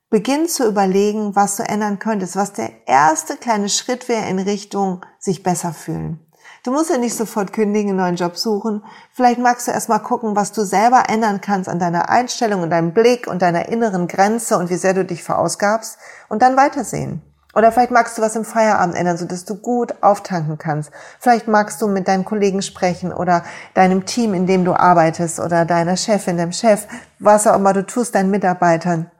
Beginn 0.09 0.49
zu 0.49 0.67
überlegen, 0.67 1.37
was 1.37 1.57
du 1.57 1.65
ändern 1.65 1.99
könntest, 1.99 2.37
was 2.37 2.55
der 2.55 2.89
erste 2.89 3.37
kleine 3.37 3.69
Schritt 3.69 4.09
wäre 4.09 4.29
in 4.29 4.39
Richtung 4.39 5.05
sich 5.19 5.43
besser 5.43 5.75
fühlen. 5.75 6.21
Du 6.63 6.71
musst 6.71 6.89
ja 6.89 6.97
nicht 6.97 7.15
sofort 7.15 7.53
kündigen, 7.53 7.91
einen 7.91 7.99
neuen 7.99 8.17
Job 8.17 8.39
suchen. 8.39 8.83
Vielleicht 9.13 9.41
magst 9.41 9.67
du 9.67 9.73
erstmal 9.73 10.01
gucken, 10.01 10.37
was 10.37 10.53
du 10.53 10.65
selber 10.65 11.11
ändern 11.11 11.43
kannst 11.43 11.69
an 11.69 11.79
deiner 11.79 12.09
Einstellung 12.09 12.63
und 12.63 12.71
deinem 12.71 12.95
Blick 12.95 13.27
und 13.27 13.43
deiner 13.43 13.69
inneren 13.69 14.09
Grenze 14.09 14.57
und 14.57 14.71
wie 14.71 14.77
sehr 14.77 14.95
du 14.95 15.05
dich 15.05 15.23
verausgabst 15.23 15.99
und 16.31 16.41
dann 16.41 16.57
weitersehen. 16.57 17.34
Oder 17.55 17.73
vielleicht 17.73 17.91
magst 17.91 18.19
du 18.19 18.23
was 18.23 18.37
im 18.37 18.45
Feierabend 18.45 18.97
ändern, 18.97 19.17
sodass 19.17 19.45
du 19.45 19.57
gut 19.57 19.95
auftanken 20.03 20.59
kannst. 20.59 20.91
Vielleicht 21.21 21.49
magst 21.49 21.81
du 21.81 21.89
mit 21.89 22.09
deinen 22.09 22.25
Kollegen 22.25 22.63
sprechen 22.63 23.13
oder 23.13 23.45
deinem 23.75 24.05
Team, 24.05 24.35
in 24.35 24.47
dem 24.47 24.65
du 24.65 24.75
arbeitest 24.75 25.41
oder 25.41 25.65
deiner 25.65 25.97
Chefin, 25.97 26.37
dem 26.37 26.53
Chef, 26.53 26.87
was 27.19 27.47
auch 27.47 27.57
immer 27.57 27.73
du 27.73 27.87
tust, 27.87 28.15
deinen 28.15 28.31
Mitarbeitern, 28.31 29.11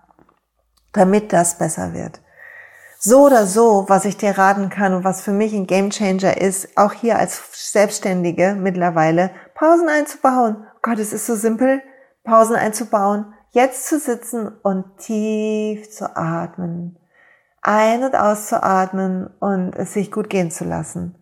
damit 0.93 1.33
das 1.33 1.59
besser 1.59 1.93
wird 1.93 2.21
so 3.05 3.27
oder 3.27 3.45
so, 3.45 3.85
was 3.89 4.07
ich 4.07 4.17
dir 4.17 4.39
raten 4.39 4.71
kann 4.71 4.95
und 4.95 5.05
was 5.05 5.21
für 5.21 5.33
mich 5.33 5.53
ein 5.53 5.67
Gamechanger 5.67 6.41
ist, 6.41 6.79
auch 6.79 6.95
hier 6.95 7.19
als 7.19 7.71
Selbstständige 7.71 8.57
mittlerweile, 8.59 9.31
Pausen 9.55 9.91
einzubauen. 9.91 10.57
Oh 10.75 10.79
Gott, 10.81 10.99
es 10.99 11.13
ist 11.13 11.27
so 11.27 11.35
simpel, 11.35 11.83
Pausen 12.25 12.57
einzubauen, 12.57 13.35
jetzt 13.51 13.89
zu 13.89 13.99
sitzen 13.99 14.49
und 14.63 14.97
tief 14.97 15.91
zu 15.91 16.17
atmen, 16.17 16.97
ein- 17.65 18.05
und 18.05 18.15
auszuatmen 18.15 19.29
und 19.41 19.75
es 19.75 19.95
sich 19.95 20.13
gut 20.13 20.31
gehen 20.31 20.53
zu 20.53 20.65
lassen. 20.65 21.17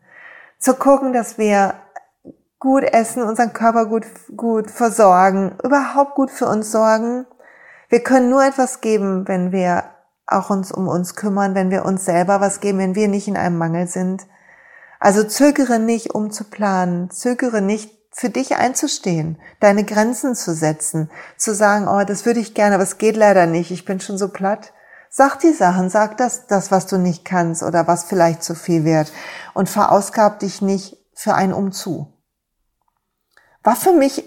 Zu 0.59 0.75
gucken, 0.75 1.13
dass 1.13 1.39
wir 1.39 1.75
gut 2.59 2.83
essen, 2.85 3.23
unseren 3.23 3.53
Körper 3.53 3.87
gut, 3.87 4.05
gut 4.37 4.71
versorgen, 4.71 5.57
überhaupt 5.65 6.15
gut 6.15 6.31
für 6.31 6.47
uns 6.47 6.71
sorgen. 6.71 7.27
Wir 7.89 8.03
können 8.03 8.29
nur 8.29 8.45
etwas 8.45 8.81
geben, 8.81 9.27
wenn 9.27 9.53
wir 9.53 9.85
auch 10.27 10.51
uns 10.51 10.73
um 10.73 10.89
uns 10.89 11.15
kümmern, 11.15 11.55
wenn 11.55 11.71
wir 11.71 11.85
uns 11.85 12.05
selber 12.05 12.41
was 12.41 12.61
geben, 12.61 12.79
wenn 12.79 12.95
wir 12.95 13.09
nicht 13.09 13.29
in 13.29 13.37
einem 13.37 13.59
Mangel 13.59 13.87
sind. 13.87 14.27
Also 15.01 15.25
zögere 15.25 15.79
nicht, 15.79 16.15
um 16.15 16.31
zu 16.31 16.45
planen, 16.45 17.11
zögere 17.11 17.61
nicht, 17.61 17.99
für 18.15 18.29
dich 18.29 18.57
einzustehen, 18.57 19.39
deine 19.59 19.85
Grenzen 19.85 20.35
zu 20.35 20.53
setzen, 20.55 21.11
zu 21.39 21.55
sagen, 21.55 21.89
oh, 21.89 22.05
das 22.05 22.27
würde 22.27 22.41
ich 22.41 22.53
gerne, 22.53 22.75
aber 22.75 22.85
es 22.85 22.99
geht 22.99 23.17
leider 23.17 23.47
nicht, 23.47 23.71
ich 23.71 23.87
bin 23.87 24.01
schon 24.01 24.19
so 24.19 24.29
platt. 24.29 24.75
Sag 25.15 25.41
die 25.41 25.53
Sachen, 25.53 25.91
sag 25.91 26.17
das, 26.17 26.47
das, 26.47 26.71
was 26.71 26.87
du 26.87 26.97
nicht 26.97 27.23
kannst 27.23 27.63
oder 27.63 27.87
was 27.87 28.05
vielleicht 28.05 28.43
zu 28.43 28.55
viel 28.55 28.87
wird 28.87 29.13
und 29.53 29.69
verausgab 29.69 30.39
dich 30.39 30.63
nicht 30.63 30.97
für 31.13 31.35
einen 31.35 31.53
Umzu. 31.53 32.11
War 33.63 33.77
für 33.77 33.93
mich 33.93 34.25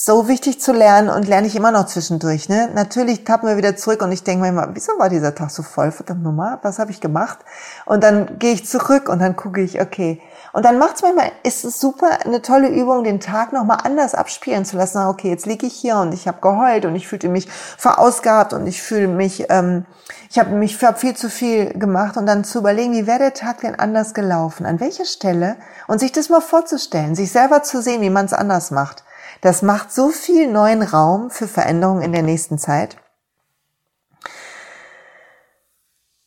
so 0.00 0.28
wichtig 0.28 0.60
zu 0.60 0.72
lernen 0.72 1.08
und 1.08 1.26
lerne 1.26 1.48
ich 1.48 1.56
immer 1.56 1.72
noch 1.72 1.86
zwischendurch. 1.86 2.48
Ne? 2.48 2.70
Natürlich 2.72 3.24
tappen 3.24 3.48
wir 3.48 3.56
wieder 3.56 3.74
zurück 3.74 4.00
und 4.00 4.12
ich 4.12 4.22
denke 4.22 4.42
mir 4.42 4.50
immer, 4.50 4.68
wieso 4.72 4.92
war 4.96 5.08
dieser 5.08 5.34
Tag 5.34 5.50
so 5.50 5.64
voll? 5.64 5.90
Verdammt 5.90 6.22
nochmal, 6.22 6.60
was 6.62 6.78
habe 6.78 6.92
ich 6.92 7.00
gemacht? 7.00 7.40
Und 7.84 8.04
dann 8.04 8.38
gehe 8.38 8.52
ich 8.52 8.64
zurück 8.64 9.08
und 9.08 9.18
dann 9.18 9.34
gucke 9.34 9.60
ich, 9.60 9.80
okay. 9.80 10.22
Und 10.52 10.64
dann 10.64 10.78
macht 10.78 10.94
es 10.94 11.02
manchmal, 11.02 11.32
ist 11.42 11.64
es 11.64 11.80
super, 11.80 12.06
eine 12.24 12.42
tolle 12.42 12.68
Übung, 12.68 13.02
den 13.02 13.18
Tag 13.18 13.52
nochmal 13.52 13.78
anders 13.82 14.14
abspielen 14.14 14.64
zu 14.64 14.76
lassen. 14.76 15.04
Okay, 15.04 15.30
jetzt 15.30 15.46
liege 15.46 15.66
ich 15.66 15.74
hier 15.74 15.96
und 15.96 16.14
ich 16.14 16.28
habe 16.28 16.40
geheult 16.40 16.84
und 16.84 16.94
ich 16.94 17.08
fühlte 17.08 17.28
mich 17.28 17.50
verausgabt 17.50 18.52
und 18.52 18.68
ich 18.68 18.80
fühle 18.80 19.08
mich, 19.08 19.46
ähm, 19.48 19.84
ich 20.30 20.38
habe 20.38 20.50
mich 20.50 20.80
hab 20.80 21.00
viel 21.00 21.16
zu 21.16 21.28
viel 21.28 21.76
gemacht 21.76 22.16
und 22.16 22.26
dann 22.26 22.44
zu 22.44 22.60
überlegen, 22.60 22.92
wie 22.92 23.08
wäre 23.08 23.18
der 23.18 23.34
Tag 23.34 23.62
denn 23.62 23.74
anders 23.74 24.14
gelaufen? 24.14 24.64
An 24.64 24.78
welcher 24.78 25.06
Stelle? 25.06 25.56
Und 25.88 25.98
sich 25.98 26.12
das 26.12 26.28
mal 26.28 26.40
vorzustellen, 26.40 27.16
sich 27.16 27.32
selber 27.32 27.64
zu 27.64 27.82
sehen, 27.82 28.00
wie 28.00 28.10
man 28.10 28.26
es 28.26 28.32
anders 28.32 28.70
macht. 28.70 29.02
Das 29.40 29.62
macht 29.62 29.92
so 29.92 30.10
viel 30.10 30.50
neuen 30.50 30.82
Raum 30.82 31.30
für 31.30 31.46
Veränderungen 31.46 32.02
in 32.02 32.12
der 32.12 32.22
nächsten 32.22 32.58
Zeit. 32.58 32.96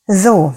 So, 0.07 0.53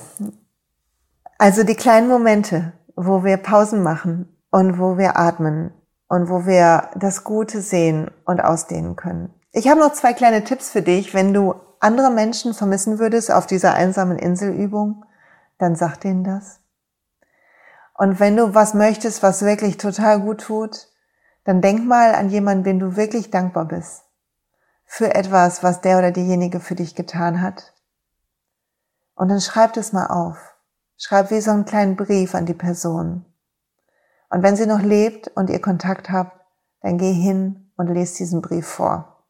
also 1.38 1.62
die 1.62 1.74
kleinen 1.74 2.08
Momente, 2.08 2.72
wo 2.96 3.24
wir 3.24 3.36
Pausen 3.36 3.82
machen 3.82 4.36
und 4.50 4.78
wo 4.78 4.98
wir 4.98 5.18
atmen 5.18 5.72
und 6.08 6.28
wo 6.28 6.46
wir 6.46 6.90
das 6.96 7.24
Gute 7.24 7.60
sehen 7.60 8.10
und 8.24 8.40
ausdehnen 8.40 8.96
können. 8.96 9.32
Ich 9.52 9.68
habe 9.68 9.80
noch 9.80 9.92
zwei 9.92 10.12
kleine 10.12 10.44
Tipps 10.44 10.70
für 10.70 10.82
dich, 10.82 11.14
wenn 11.14 11.32
du 11.32 11.54
andere 11.80 12.10
Menschen 12.10 12.54
vermissen 12.54 12.98
würdest 12.98 13.30
auf 13.30 13.46
dieser 13.46 13.74
einsamen 13.74 14.18
Inselübung, 14.18 15.04
dann 15.58 15.76
sag 15.76 15.98
denen 15.98 16.24
das. 16.24 16.60
Und 17.96 18.18
wenn 18.18 18.36
du 18.36 18.54
was 18.54 18.74
möchtest, 18.74 19.22
was 19.22 19.42
wirklich 19.42 19.76
total 19.76 20.20
gut 20.20 20.40
tut, 20.40 20.88
dann 21.44 21.60
denk 21.60 21.86
mal 21.86 22.14
an 22.14 22.30
jemanden, 22.30 22.64
den 22.64 22.78
du 22.78 22.96
wirklich 22.96 23.30
dankbar 23.30 23.66
bist 23.66 24.04
für 24.84 25.14
etwas, 25.14 25.62
was 25.62 25.80
der 25.80 25.98
oder 25.98 26.10
diejenige 26.10 26.60
für 26.60 26.74
dich 26.74 26.94
getan 26.94 27.40
hat. 27.40 27.74
Und 29.14 29.28
dann 29.28 29.40
schreib 29.40 29.76
es 29.76 29.92
mal 29.92 30.06
auf. 30.06 30.54
Schreib 30.96 31.30
wie 31.30 31.40
so 31.40 31.50
einen 31.50 31.64
kleinen 31.64 31.96
Brief 31.96 32.34
an 32.34 32.46
die 32.46 32.54
Person. 32.54 33.24
Und 34.30 34.42
wenn 34.42 34.56
sie 34.56 34.66
noch 34.66 34.82
lebt 34.82 35.28
und 35.28 35.50
ihr 35.50 35.60
Kontakt 35.60 36.10
habt, 36.10 36.40
dann 36.80 36.98
geh 36.98 37.12
hin 37.12 37.72
und 37.76 37.88
lese 37.88 38.18
diesen 38.18 38.42
Brief 38.42 38.66
vor. 38.66 39.24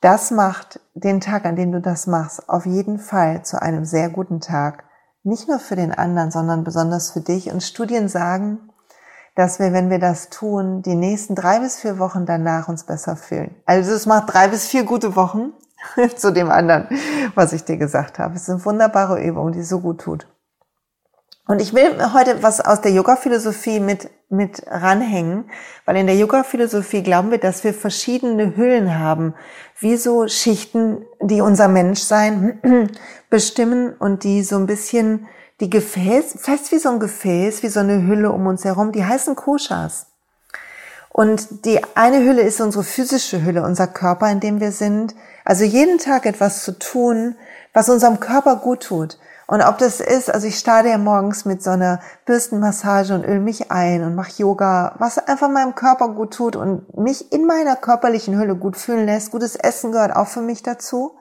Das 0.00 0.30
macht 0.30 0.80
den 0.94 1.20
Tag, 1.20 1.44
an 1.44 1.56
dem 1.56 1.72
du 1.72 1.80
das 1.80 2.06
machst, 2.06 2.48
auf 2.48 2.66
jeden 2.66 2.98
Fall 2.98 3.44
zu 3.44 3.60
einem 3.60 3.84
sehr 3.84 4.10
guten 4.10 4.40
Tag. 4.40 4.84
Nicht 5.22 5.48
nur 5.48 5.58
für 5.58 5.76
den 5.76 5.92
anderen, 5.92 6.30
sondern 6.30 6.64
besonders 6.64 7.10
für 7.10 7.20
dich. 7.20 7.50
Und 7.50 7.62
Studien 7.62 8.08
sagen, 8.08 8.70
dass 9.36 9.60
wir, 9.60 9.72
wenn 9.72 9.90
wir 9.90 9.98
das 9.98 10.30
tun, 10.30 10.82
die 10.82 10.96
nächsten 10.96 11.34
drei 11.34 11.60
bis 11.60 11.78
vier 11.78 11.98
Wochen 11.98 12.26
danach 12.26 12.68
uns 12.68 12.84
besser 12.84 13.16
fühlen. 13.16 13.54
Also 13.66 13.92
es 13.92 14.06
macht 14.06 14.32
drei 14.32 14.48
bis 14.48 14.66
vier 14.66 14.82
gute 14.82 15.14
Wochen 15.14 15.52
zu 16.16 16.32
dem 16.32 16.50
anderen, 16.50 16.88
was 17.34 17.52
ich 17.52 17.62
dir 17.62 17.76
gesagt 17.76 18.18
habe. 18.18 18.34
Es 18.34 18.42
ist 18.42 18.50
eine 18.50 18.64
wunderbare 18.64 19.22
Übung, 19.22 19.52
die 19.52 19.62
so 19.62 19.80
gut 19.80 20.00
tut. 20.00 20.26
Und 21.46 21.60
ich 21.60 21.74
will 21.74 22.12
heute 22.12 22.42
was 22.42 22.60
aus 22.60 22.80
der 22.80 22.90
Yoga-Philosophie 22.90 23.78
mit, 23.78 24.10
mit 24.30 24.64
ranhängen, 24.66 25.48
weil 25.84 25.96
in 25.96 26.06
der 26.06 26.16
Yoga-Philosophie 26.16 27.02
glauben 27.02 27.30
wir, 27.30 27.38
dass 27.38 27.62
wir 27.62 27.72
verschiedene 27.72 28.56
Hüllen 28.56 28.98
haben, 28.98 29.34
wie 29.78 29.96
so 29.96 30.26
Schichten, 30.26 31.04
die 31.20 31.42
unser 31.42 31.68
Menschsein 31.68 32.90
bestimmen 33.30 33.94
und 33.96 34.24
die 34.24 34.42
so 34.42 34.56
ein 34.56 34.66
bisschen 34.66 35.28
die 35.60 35.70
Gefäß, 35.70 36.36
fest 36.38 36.70
wie 36.72 36.78
so 36.78 36.90
ein 36.90 37.00
Gefäß, 37.00 37.62
wie 37.62 37.68
so 37.68 37.80
eine 37.80 38.06
Hülle 38.06 38.30
um 38.30 38.46
uns 38.46 38.64
herum, 38.64 38.92
die 38.92 39.04
heißen 39.04 39.36
Koshas. 39.36 40.06
Und 41.08 41.64
die 41.64 41.80
eine 41.94 42.18
Hülle 42.18 42.42
ist 42.42 42.60
unsere 42.60 42.84
physische 42.84 43.42
Hülle, 43.42 43.62
unser 43.62 43.86
Körper, 43.86 44.30
in 44.30 44.40
dem 44.40 44.60
wir 44.60 44.70
sind. 44.70 45.14
Also 45.46 45.64
jeden 45.64 45.96
Tag 45.96 46.26
etwas 46.26 46.62
zu 46.62 46.78
tun, 46.78 47.36
was 47.72 47.88
unserem 47.88 48.20
Körper 48.20 48.56
gut 48.56 48.82
tut. 48.82 49.18
Und 49.46 49.62
ob 49.62 49.78
das 49.78 50.00
ist, 50.00 50.28
also 50.28 50.46
ich 50.46 50.58
starte 50.58 50.90
ja 50.90 50.98
morgens 50.98 51.46
mit 51.46 51.62
so 51.62 51.70
einer 51.70 52.00
Bürstenmassage 52.26 53.14
und 53.14 53.24
öl 53.24 53.40
mich 53.40 53.70
ein 53.70 54.02
und 54.02 54.14
mache 54.14 54.42
Yoga, 54.42 54.96
was 54.98 55.16
einfach 55.18 55.48
meinem 55.48 55.74
Körper 55.74 56.08
gut 56.08 56.34
tut 56.34 56.54
und 56.54 56.98
mich 56.98 57.32
in 57.32 57.46
meiner 57.46 57.76
körperlichen 57.76 58.38
Hülle 58.38 58.56
gut 58.56 58.76
fühlen 58.76 59.06
lässt. 59.06 59.30
Gutes 59.30 59.56
Essen 59.56 59.92
gehört 59.92 60.14
auch 60.14 60.26
für 60.26 60.42
mich 60.42 60.62
dazu. 60.62 61.16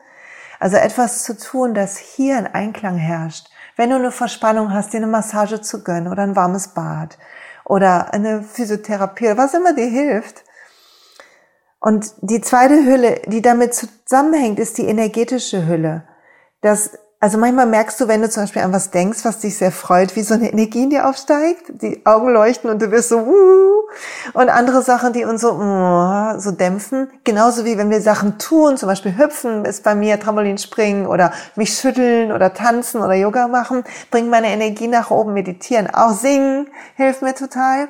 Also 0.60 0.76
etwas 0.76 1.24
zu 1.24 1.38
tun, 1.38 1.74
das 1.74 1.98
hier 1.98 2.38
in 2.38 2.48
Einklang 2.48 2.98
herrscht 2.98 3.48
wenn 3.76 3.90
du 3.90 3.96
eine 3.96 4.12
Verspannung 4.12 4.74
hast, 4.74 4.94
dir 4.94 4.98
eine 4.98 5.08
Massage 5.08 5.62
zu 5.62 5.84
gönnen 5.84 6.12
oder 6.12 6.24
ein 6.24 6.36
warmes 6.36 6.70
Bad 6.70 7.18
oder 7.66 8.14
eine 8.14 8.44
Physiotherapie, 8.44 9.38
was 9.38 9.54
immer 9.54 9.74
dir 9.74 9.88
hilft. 9.88 10.44
Und 11.80 12.14
die 12.22 12.42
zweite 12.42 12.86
Hülle, 12.86 13.22
die 13.28 13.42
damit 13.42 13.74
zusammenhängt, 13.74 14.60
ist 14.60 14.78
die 14.78 14.88
energetische 14.88 15.68
Hülle. 15.68 16.08
Das, 16.62 16.98
Also 17.26 17.40
manchmal 17.40 17.66
merkst 17.66 18.00
du, 18.00 18.08
wenn 18.08 18.22
du 18.22 18.30
zum 18.30 18.44
Beispiel 18.44 18.62
an 18.62 18.72
was 18.72 18.92
denkst, 18.92 19.26
was 19.26 19.40
dich 19.40 19.58
sehr 19.58 19.72
freut, 19.72 20.16
wie 20.16 20.22
so 20.22 20.36
eine 20.36 20.52
Energie 20.52 20.84
in 20.84 20.92
dir 20.92 21.10
aufsteigt, 21.10 21.82
die 21.82 22.06
Augen 22.06 22.30
leuchten 22.32 22.70
und 22.70 22.80
du 22.80 22.92
wirst 22.92 23.10
so, 23.10 23.18
uh, 23.18 23.82
und 24.34 24.50
andere 24.50 24.84
Sachen, 24.84 25.12
die 25.12 25.26
uns 25.26 25.42
so, 25.42 25.54
uh, 25.54 26.38
so 26.38 26.52
dämpfen. 26.52 27.10
Genauso 27.24 27.66
wie 27.66 27.80
wenn 27.80 27.90
wir 27.90 28.00
Sachen 28.00 28.38
tun, 28.38 28.78
zum 28.78 28.90
Beispiel 28.90 29.18
hüpfen 29.18 29.66
ist 29.66 29.84
bei 29.84 29.96
mir 29.96 30.20
Trampolin 30.20 30.60
springen 30.60 31.08
oder 31.08 31.32
mich 31.56 31.74
schütteln 31.74 32.32
oder 32.32 32.54
tanzen 32.54 33.02
oder 33.02 33.16
Yoga 33.16 33.48
machen, 33.48 33.84
bringt 34.12 34.30
meine 34.30 34.50
Energie 34.50 34.88
nach 34.88 35.10
oben, 35.10 35.34
meditieren, 35.34 35.90
auch 35.92 36.12
singen 36.12 36.68
hilft 36.96 37.24
mir 37.24 37.34
total. 37.34 37.88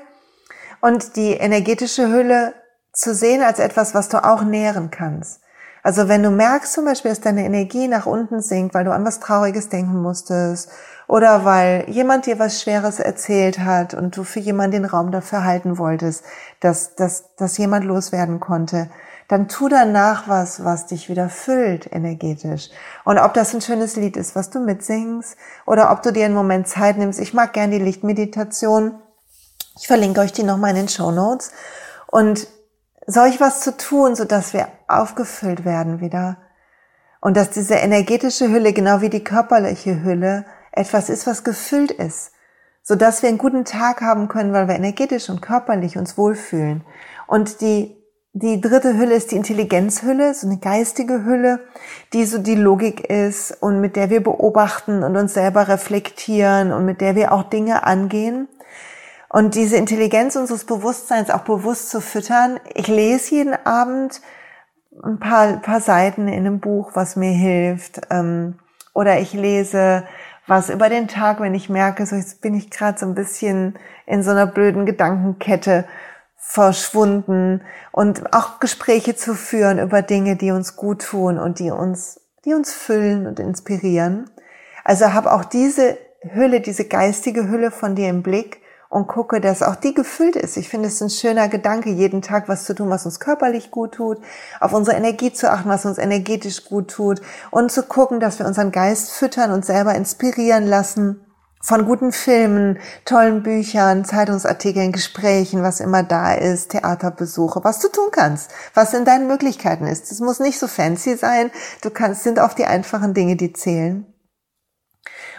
Und 0.80 1.18
die 1.18 1.32
energetische 1.32 2.08
Hülle 2.08 2.54
zu 2.94 3.14
sehen 3.14 3.44
als 3.44 3.60
etwas, 3.60 3.94
was 3.94 4.08
du 4.08 4.24
auch 4.24 4.44
nähren 4.44 4.92
kannst. 4.92 5.42
Also 5.86 6.08
wenn 6.08 6.24
du 6.24 6.32
merkst 6.32 6.74
zum 6.74 6.86
Beispiel, 6.86 7.12
dass 7.12 7.22
deine 7.22 7.46
Energie 7.46 7.88
nach 7.88 8.08
unten 8.08 8.42
sinkt, 8.42 8.74
weil 8.74 8.86
du 8.86 8.92
an 8.92 9.06
was 9.06 9.20
Trauriges 9.20 9.70
denken 9.70 10.02
musstest 10.02 10.72
oder 11.08 11.46
weil 11.46 11.86
jemand 11.88 12.26
dir 12.26 12.40
was 12.40 12.60
Schweres 12.60 13.00
erzählt 13.00 13.60
hat 13.60 13.94
und 13.94 14.18
du 14.18 14.24
für 14.24 14.40
jemanden 14.40 14.82
den 14.82 14.86
Raum 14.86 15.12
dafür 15.12 15.44
halten 15.44 15.78
wolltest, 15.78 16.24
dass, 16.60 16.96
dass, 16.96 17.36
dass 17.36 17.60
jemand 17.60 17.86
loswerden 17.86 18.40
konnte, 18.40 18.90
dann 19.28 19.48
tu 19.48 19.70
danach 19.70 20.28
was, 20.28 20.64
was 20.64 20.88
dich 20.88 21.08
wieder 21.08 21.30
füllt 21.30 21.88
energetisch. 21.94 22.72
Und 23.04 23.20
ob 23.20 23.36
das 23.36 23.54
ein 23.54 23.62
schönes 23.62 23.96
Lied 23.96 24.18
ist, 24.18 24.36
was 24.36 24.50
du 24.50 24.62
mitsingst, 24.62 25.38
oder 25.68 25.92
ob 25.92 26.02
du 26.02 26.12
dir 26.12 26.26
einen 26.26 26.34
Moment 26.34 26.68
Zeit 26.68 26.98
nimmst. 26.98 27.20
Ich 27.20 27.36
mag 27.36 27.54
gern 27.54 27.70
die 27.70 27.78
Lichtmeditation. 27.78 28.96
Ich 29.80 29.86
verlinke 29.86 30.22
euch 30.22 30.34
die 30.34 30.42
nochmal 30.42 30.72
in 30.72 30.78
den 30.78 30.90
Show 30.90 31.12
Notes. 31.12 31.52
Und 32.08 32.48
solch 33.08 33.40
was 33.40 33.62
zu 33.62 33.76
tun, 33.78 34.16
so 34.16 34.26
dass 34.26 34.54
wir 34.54 34.68
aufgefüllt 34.88 35.66
werden 35.66 36.02
wieder. 36.02 36.38
Und 37.22 37.38
dass 37.38 37.50
diese 37.50 37.76
energetische 37.76 38.50
Hülle, 38.50 38.74
genau 38.74 39.02
wie 39.02 39.10
die 39.10 39.24
körperliche 39.24 40.04
Hülle, 40.04 40.46
etwas 40.72 41.10
ist, 41.10 41.26
was 41.26 41.44
gefüllt 41.44 41.92
ist. 41.92 42.32
So 42.84 42.96
dass 42.96 43.24
wir 43.24 43.30
einen 43.30 43.40
guten 43.40 43.66
Tag 43.66 44.02
haben 44.02 44.28
können, 44.28 44.54
weil 44.54 44.68
wir 44.68 44.76
energetisch 44.76 45.30
und 45.30 45.42
körperlich 45.42 45.98
uns 45.98 46.18
wohlfühlen. 46.20 46.84
Und 47.26 47.62
die, 47.62 47.96
die 48.34 48.62
dritte 48.62 48.96
Hülle 48.96 49.16
ist 49.16 49.32
die 49.32 49.38
Intelligenzhülle, 49.38 50.36
so 50.36 50.46
eine 50.46 50.60
geistige 50.60 51.26
Hülle, 51.26 51.62
die 52.14 52.26
so 52.26 52.38
die 52.38 52.54
Logik 52.54 53.10
ist 53.10 53.52
und 53.60 53.82
mit 53.82 53.96
der 53.96 54.12
wir 54.12 54.22
beobachten 54.22 55.02
und 55.02 55.18
uns 55.18 55.34
selber 55.34 55.68
reflektieren 55.68 56.72
und 56.72 56.86
mit 56.86 57.02
der 57.02 57.16
wir 57.16 57.32
auch 57.32 57.44
Dinge 57.44 57.84
angehen. 57.86 58.48
Und 59.36 59.56
diese 59.56 59.76
Intelligenz 59.76 60.38
unseres 60.38 60.64
Bewusstseins 60.64 61.30
auch 61.30 61.42
bewusst 61.42 61.90
zu 61.90 62.00
füttern. 62.00 62.58
Ich 62.74 62.88
lese 62.88 63.36
jeden 63.36 63.66
Abend 63.66 64.22
ein 65.04 65.20
paar, 65.20 65.58
paar 65.58 65.82
Seiten 65.82 66.30
in 66.30 66.36
einem 66.36 66.62
Buch, 66.62 66.92
was 66.94 67.18
mir 67.18 67.34
hilft. 67.34 68.00
Ähm, 68.12 68.58
oder 68.94 69.20
ich 69.20 69.34
lese 69.34 70.06
was 70.48 70.70
über 70.70 70.88
den 70.88 71.10
Tag, 71.10 71.42
wenn 71.42 71.54
ich 71.54 71.68
merke, 71.68 72.06
so 72.06 72.16
jetzt 72.16 72.40
bin 72.40 72.56
ich 72.56 72.72
gerade 72.72 72.98
so 72.98 73.06
ein 73.06 73.14
bisschen 73.14 73.78
in 74.06 74.24
so 74.24 74.32
einer 74.32 74.48
blöden 74.48 74.86
Gedankenkette 74.86 75.84
verschwunden 76.38 77.62
und 77.92 78.34
auch 78.34 78.62
Gespräche 78.62 79.18
zu 79.18 79.34
führen 79.34 79.80
über 79.80 80.02
Dinge, 80.02 80.38
die 80.38 80.52
uns 80.52 80.78
gut 80.78 81.02
tun 81.02 81.40
und 81.40 81.60
die 81.60 81.72
uns, 81.72 82.22
die 82.46 82.54
uns 82.54 82.72
füllen 82.72 83.28
und 83.28 83.42
inspirieren. 83.42 84.30
Also 84.86 85.12
habe 85.12 85.34
auch 85.34 85.44
diese 85.44 85.98
Hülle, 86.22 86.62
diese 86.62 86.86
geistige 86.86 87.50
Hülle 87.50 87.72
von 87.72 87.96
dir 87.96 88.08
im 88.08 88.24
Blick 88.24 88.62
und 88.96 89.08
gucke, 89.08 89.42
dass 89.42 89.62
auch 89.62 89.76
die 89.76 89.94
gefüllt 89.94 90.38
ist. 90.38 90.56
Ich 90.56 90.70
finde 90.70 90.88
es 90.88 91.02
ein 91.02 91.10
schöner 91.10 91.50
Gedanke, 91.50 91.90
jeden 91.90 92.22
Tag 92.22 92.48
was 92.48 92.64
zu 92.64 92.74
tun, 92.74 92.90
was 92.90 93.06
uns 93.06 93.20
körperlich 93.20 93.70
gut 93.70 93.96
tut, 93.96 94.20
auf 94.62 94.72
unsere 94.72 94.96
Energie 94.96 95.34
zu 95.34 95.52
achten, 95.52 95.68
was 95.68 95.86
uns 95.86 95.98
energetisch 95.98 96.64
gut 96.64 96.92
tut 96.92 97.20
und 97.52 97.74
zu 97.74 97.84
gucken, 97.84 98.22
dass 98.22 98.40
wir 98.40 98.46
unseren 98.46 98.72
Geist 98.72 99.12
füttern 99.12 99.52
und 99.52 99.66
selber 99.66 99.96
inspirieren 99.96 100.66
lassen 100.66 101.20
von 101.62 101.86
guten 101.86 102.14
Filmen, 102.14 102.80
tollen 103.04 103.44
Büchern, 103.44 104.06
Zeitungsartikeln, 104.06 104.94
Gesprächen, 104.94 105.62
was 105.62 105.82
immer 105.82 106.04
da 106.04 106.34
ist, 106.34 106.72
Theaterbesuche, 106.72 107.66
was 107.66 107.80
du 107.80 107.90
tun 107.90 108.12
kannst, 108.14 108.50
was 108.76 108.94
in 108.94 109.04
deinen 109.04 109.28
Möglichkeiten 109.28 109.88
ist. 109.88 110.10
Es 110.10 110.22
muss 110.22 110.40
nicht 110.40 110.58
so 110.58 110.68
fancy 110.68 111.18
sein, 111.18 111.52
du 111.82 111.90
kannst, 111.90 112.24
sind 112.24 112.40
auch 112.40 112.54
die 112.54 112.66
einfachen 112.66 113.14
Dinge, 113.14 113.36
die 113.36 113.52
zählen. 113.52 114.06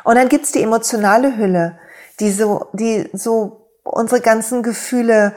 Und 0.05 0.17
dann 0.17 0.29
gibt's 0.29 0.53
die 0.53 0.63
emotionale 0.63 1.39
Hülle 1.39 1.79
die 2.21 2.31
so, 2.31 2.67
die 2.73 3.09
so 3.13 3.69
unsere 3.85 4.21
ganzen 4.21 4.63
Gefühle 4.63 5.35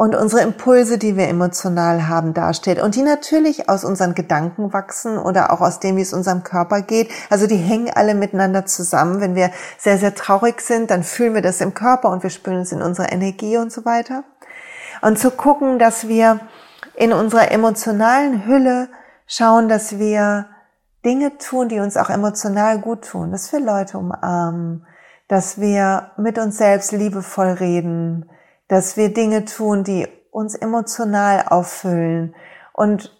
und 0.00 0.14
unsere 0.14 0.40
Impulse, 0.40 0.96
die 0.96 1.18
wir 1.18 1.28
emotional 1.28 2.08
haben, 2.08 2.32
darstellt. 2.32 2.80
Und 2.80 2.94
die 2.94 3.02
natürlich 3.02 3.68
aus 3.68 3.84
unseren 3.84 4.14
Gedanken 4.14 4.72
wachsen 4.72 5.18
oder 5.18 5.52
auch 5.52 5.60
aus 5.60 5.78
dem, 5.78 5.98
wie 5.98 6.00
es 6.00 6.14
unserem 6.14 6.42
Körper 6.42 6.80
geht. 6.80 7.10
Also 7.28 7.46
die 7.46 7.56
hängen 7.56 7.92
alle 7.94 8.14
miteinander 8.14 8.64
zusammen. 8.64 9.20
Wenn 9.20 9.34
wir 9.34 9.50
sehr, 9.76 9.98
sehr 9.98 10.14
traurig 10.14 10.62
sind, 10.62 10.90
dann 10.90 11.02
fühlen 11.02 11.34
wir 11.34 11.42
das 11.42 11.60
im 11.60 11.74
Körper 11.74 12.08
und 12.08 12.22
wir 12.22 12.30
spüren 12.30 12.60
es 12.60 12.72
in 12.72 12.80
unserer 12.80 13.12
Energie 13.12 13.58
und 13.58 13.72
so 13.72 13.84
weiter. 13.84 14.24
Und 15.02 15.18
zu 15.18 15.30
gucken, 15.30 15.78
dass 15.78 16.08
wir 16.08 16.40
in 16.94 17.12
unserer 17.12 17.52
emotionalen 17.52 18.46
Hülle 18.46 18.88
schauen, 19.26 19.68
dass 19.68 19.98
wir 19.98 20.46
Dinge 21.04 21.36
tun, 21.36 21.68
die 21.68 21.80
uns 21.80 21.98
auch 21.98 22.08
emotional 22.08 22.78
gut 22.78 23.06
tun, 23.06 23.32
dass 23.32 23.52
wir 23.52 23.60
Leute 23.60 23.98
umarmen, 23.98 24.86
dass 25.30 25.60
wir 25.60 26.10
mit 26.16 26.40
uns 26.40 26.58
selbst 26.58 26.90
liebevoll 26.90 27.52
reden, 27.52 28.28
dass 28.66 28.96
wir 28.96 29.14
Dinge 29.14 29.44
tun, 29.44 29.84
die 29.84 30.08
uns 30.32 30.56
emotional 30.56 31.44
auffüllen. 31.46 32.34
Und 32.72 33.16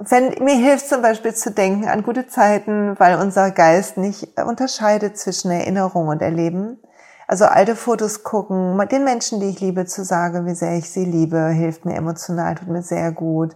wenn 0.00 0.42
mir 0.42 0.56
hilft 0.56 0.88
zum 0.88 1.02
Beispiel 1.02 1.32
zu 1.32 1.52
denken 1.52 1.86
an 1.86 2.02
gute 2.02 2.26
Zeiten, 2.26 2.98
weil 2.98 3.16
unser 3.16 3.52
Geist 3.52 3.96
nicht 3.96 4.40
unterscheidet 4.40 5.16
zwischen 5.16 5.52
Erinnerung 5.52 6.08
und 6.08 6.20
Erleben. 6.20 6.80
Also 7.28 7.44
alte 7.44 7.76
Fotos 7.76 8.24
gucken, 8.24 8.76
den 8.90 9.04
Menschen, 9.04 9.38
die 9.38 9.50
ich 9.50 9.60
liebe, 9.60 9.86
zu 9.86 10.04
sagen, 10.04 10.46
wie 10.46 10.56
sehr 10.56 10.76
ich 10.76 10.90
sie 10.90 11.04
liebe, 11.04 11.46
hilft 11.50 11.84
mir 11.84 11.94
emotional, 11.94 12.56
tut 12.56 12.66
mir 12.66 12.82
sehr 12.82 13.12
gut. 13.12 13.54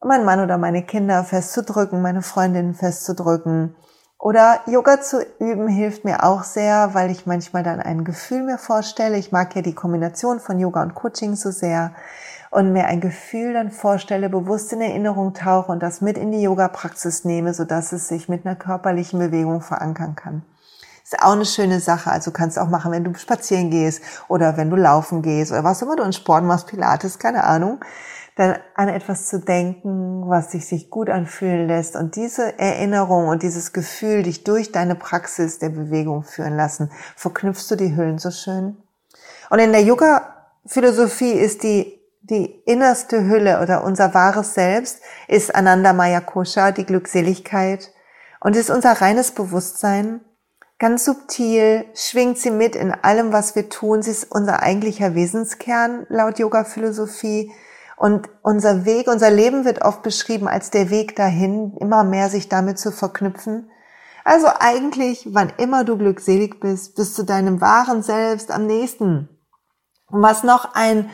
Mein 0.00 0.24
Mann 0.24 0.38
oder 0.38 0.58
meine 0.58 0.84
Kinder 0.84 1.24
festzudrücken, 1.24 2.02
meine 2.02 2.22
Freundinnen 2.22 2.74
festzudrücken 2.74 3.74
oder 4.20 4.60
Yoga 4.66 5.00
zu 5.00 5.24
üben 5.38 5.66
hilft 5.66 6.04
mir 6.04 6.24
auch 6.24 6.44
sehr, 6.44 6.90
weil 6.92 7.10
ich 7.10 7.24
manchmal 7.24 7.62
dann 7.62 7.80
ein 7.80 8.04
Gefühl 8.04 8.42
mir 8.42 8.58
vorstelle. 8.58 9.16
Ich 9.16 9.32
mag 9.32 9.56
ja 9.56 9.62
die 9.62 9.74
Kombination 9.74 10.40
von 10.40 10.58
Yoga 10.58 10.82
und 10.82 10.94
Coaching 10.94 11.36
so 11.36 11.50
sehr 11.50 11.94
und 12.50 12.74
mir 12.74 12.84
ein 12.84 13.00
Gefühl 13.00 13.54
dann 13.54 13.70
vorstelle, 13.70 14.28
bewusst 14.28 14.74
in 14.74 14.82
Erinnerung 14.82 15.32
tauche 15.32 15.72
und 15.72 15.82
das 15.82 16.02
mit 16.02 16.18
in 16.18 16.32
die 16.32 16.42
Yoga-Praxis 16.42 17.24
nehme, 17.24 17.54
sodass 17.54 17.92
es 17.92 18.08
sich 18.08 18.28
mit 18.28 18.44
einer 18.44 18.56
körperlichen 18.56 19.18
Bewegung 19.18 19.62
verankern 19.62 20.16
kann. 20.16 20.42
Ist 21.02 21.22
auch 21.22 21.32
eine 21.32 21.46
schöne 21.46 21.80
Sache. 21.80 22.10
Also 22.10 22.30
kannst 22.30 22.58
du 22.58 22.60
auch 22.60 22.68
machen, 22.68 22.92
wenn 22.92 23.04
du 23.04 23.14
spazieren 23.14 23.70
gehst 23.70 24.02
oder 24.28 24.58
wenn 24.58 24.68
du 24.68 24.76
laufen 24.76 25.22
gehst 25.22 25.50
oder 25.50 25.64
was 25.64 25.80
immer 25.80 25.96
du 25.96 26.02
in 26.02 26.12
Sport 26.12 26.44
machst, 26.44 26.66
Pilates, 26.66 27.18
keine 27.18 27.44
Ahnung 27.44 27.80
dann 28.40 28.58
an 28.74 28.88
etwas 28.88 29.26
zu 29.26 29.38
denken, 29.38 30.22
was 30.26 30.50
sich, 30.52 30.66
sich 30.66 30.88
gut 30.88 31.10
anfühlen 31.10 31.68
lässt 31.68 31.94
und 31.94 32.16
diese 32.16 32.58
Erinnerung 32.58 33.28
und 33.28 33.42
dieses 33.42 33.72
Gefühl 33.72 34.22
dich 34.22 34.44
durch 34.44 34.72
deine 34.72 34.94
Praxis 34.94 35.58
der 35.58 35.68
Bewegung 35.68 36.22
führen 36.22 36.56
lassen, 36.56 36.90
verknüpfst 37.16 37.70
du 37.70 37.76
die 37.76 37.94
Hüllen 37.94 38.18
so 38.18 38.30
schön. 38.30 38.78
Und 39.50 39.58
in 39.58 39.72
der 39.72 39.82
Yoga-Philosophie 39.82 41.32
ist 41.32 41.62
die 41.62 42.00
die 42.22 42.62
innerste 42.64 43.24
Hülle 43.24 43.60
oder 43.60 43.82
unser 43.82 44.14
wahres 44.14 44.54
Selbst 44.54 45.00
ist 45.26 45.54
Ananda 45.54 45.92
Maya 45.92 46.20
Kosha, 46.20 46.70
die 46.70 46.86
Glückseligkeit 46.86 47.90
und 48.40 48.56
ist 48.56 48.70
unser 48.70 48.92
reines 48.92 49.32
Bewusstsein. 49.32 50.20
Ganz 50.78 51.04
subtil 51.04 51.84
schwingt 51.94 52.38
sie 52.38 52.50
mit 52.50 52.76
in 52.76 52.92
allem, 52.92 53.32
was 53.32 53.56
wir 53.56 53.68
tun. 53.68 54.02
Sie 54.02 54.12
ist 54.12 54.30
unser 54.30 54.62
eigentlicher 54.62 55.14
Wesenskern 55.14 56.06
laut 56.08 56.38
Yoga-Philosophie. 56.38 57.50
Und 58.00 58.30
unser 58.40 58.86
Weg, 58.86 59.08
unser 59.08 59.30
Leben 59.30 59.66
wird 59.66 59.82
oft 59.82 60.02
beschrieben 60.02 60.48
als 60.48 60.70
der 60.70 60.88
Weg 60.88 61.16
dahin, 61.16 61.76
immer 61.80 62.02
mehr 62.02 62.30
sich 62.30 62.48
damit 62.48 62.78
zu 62.78 62.92
verknüpfen. 62.92 63.70
Also 64.24 64.46
eigentlich, 64.58 65.28
wann 65.34 65.52
immer 65.58 65.84
du 65.84 65.98
glückselig 65.98 66.60
bist, 66.60 66.94
bist 66.94 67.18
du 67.18 67.24
deinem 67.24 67.60
wahren 67.60 68.02
Selbst 68.02 68.52
am 68.52 68.64
nächsten. 68.64 69.28
Und 70.06 70.22
was 70.22 70.44
noch 70.44 70.74
ein 70.74 71.10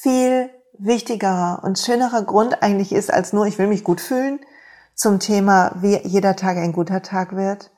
viel 0.00 0.48
wichtigerer 0.78 1.60
und 1.62 1.78
schönerer 1.78 2.22
Grund 2.22 2.62
eigentlich 2.62 2.94
ist, 2.94 3.12
als 3.12 3.34
nur 3.34 3.44
ich 3.44 3.58
will 3.58 3.66
mich 3.66 3.84
gut 3.84 4.00
fühlen, 4.00 4.40
zum 4.94 5.20
Thema, 5.20 5.72
wie 5.82 5.98
jeder 6.04 6.36
Tag 6.36 6.56
ein 6.56 6.72
guter 6.72 7.02
Tag 7.02 7.36
wird, 7.36 7.70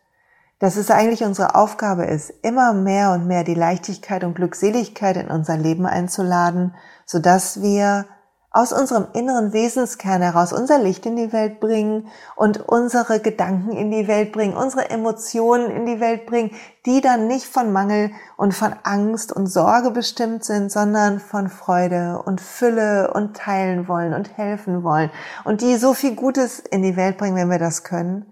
dass 0.60 0.76
es 0.76 0.88
eigentlich 0.88 1.24
unsere 1.24 1.56
Aufgabe 1.56 2.04
ist, 2.04 2.32
immer 2.42 2.74
mehr 2.74 3.10
und 3.10 3.26
mehr 3.26 3.42
die 3.42 3.54
Leichtigkeit 3.54 4.22
und 4.22 4.34
Glückseligkeit 4.34 5.16
in 5.16 5.32
unser 5.32 5.56
Leben 5.56 5.84
einzuladen, 5.84 6.76
sodass 7.06 7.60
wir 7.60 8.06
aus 8.52 8.72
unserem 8.72 9.06
inneren 9.14 9.52
Wesenskern 9.52 10.20
heraus 10.20 10.52
unser 10.52 10.78
Licht 10.78 11.06
in 11.06 11.16
die 11.16 11.32
Welt 11.32 11.58
bringen 11.58 12.08
und 12.36 12.68
unsere 12.68 13.20
Gedanken 13.20 13.72
in 13.72 13.90
die 13.90 14.08
Welt 14.08 14.32
bringen, 14.32 14.54
unsere 14.54 14.90
Emotionen 14.90 15.70
in 15.70 15.86
die 15.86 16.00
Welt 16.00 16.26
bringen, 16.26 16.50
die 16.84 17.00
dann 17.00 17.26
nicht 17.26 17.46
von 17.46 17.72
Mangel 17.72 18.10
und 18.36 18.52
von 18.52 18.74
Angst 18.82 19.32
und 19.32 19.46
Sorge 19.46 19.90
bestimmt 19.90 20.44
sind, 20.44 20.70
sondern 20.70 21.18
von 21.18 21.48
Freude 21.48 22.22
und 22.24 22.40
Fülle 22.40 23.12
und 23.14 23.36
teilen 23.36 23.88
wollen 23.88 24.12
und 24.12 24.36
helfen 24.36 24.82
wollen 24.82 25.10
und 25.44 25.62
die 25.62 25.76
so 25.76 25.94
viel 25.94 26.14
Gutes 26.14 26.58
in 26.58 26.82
die 26.82 26.96
Welt 26.96 27.16
bringen, 27.16 27.36
wenn 27.36 27.50
wir 27.50 27.58
das 27.58 27.84
können. 27.84 28.26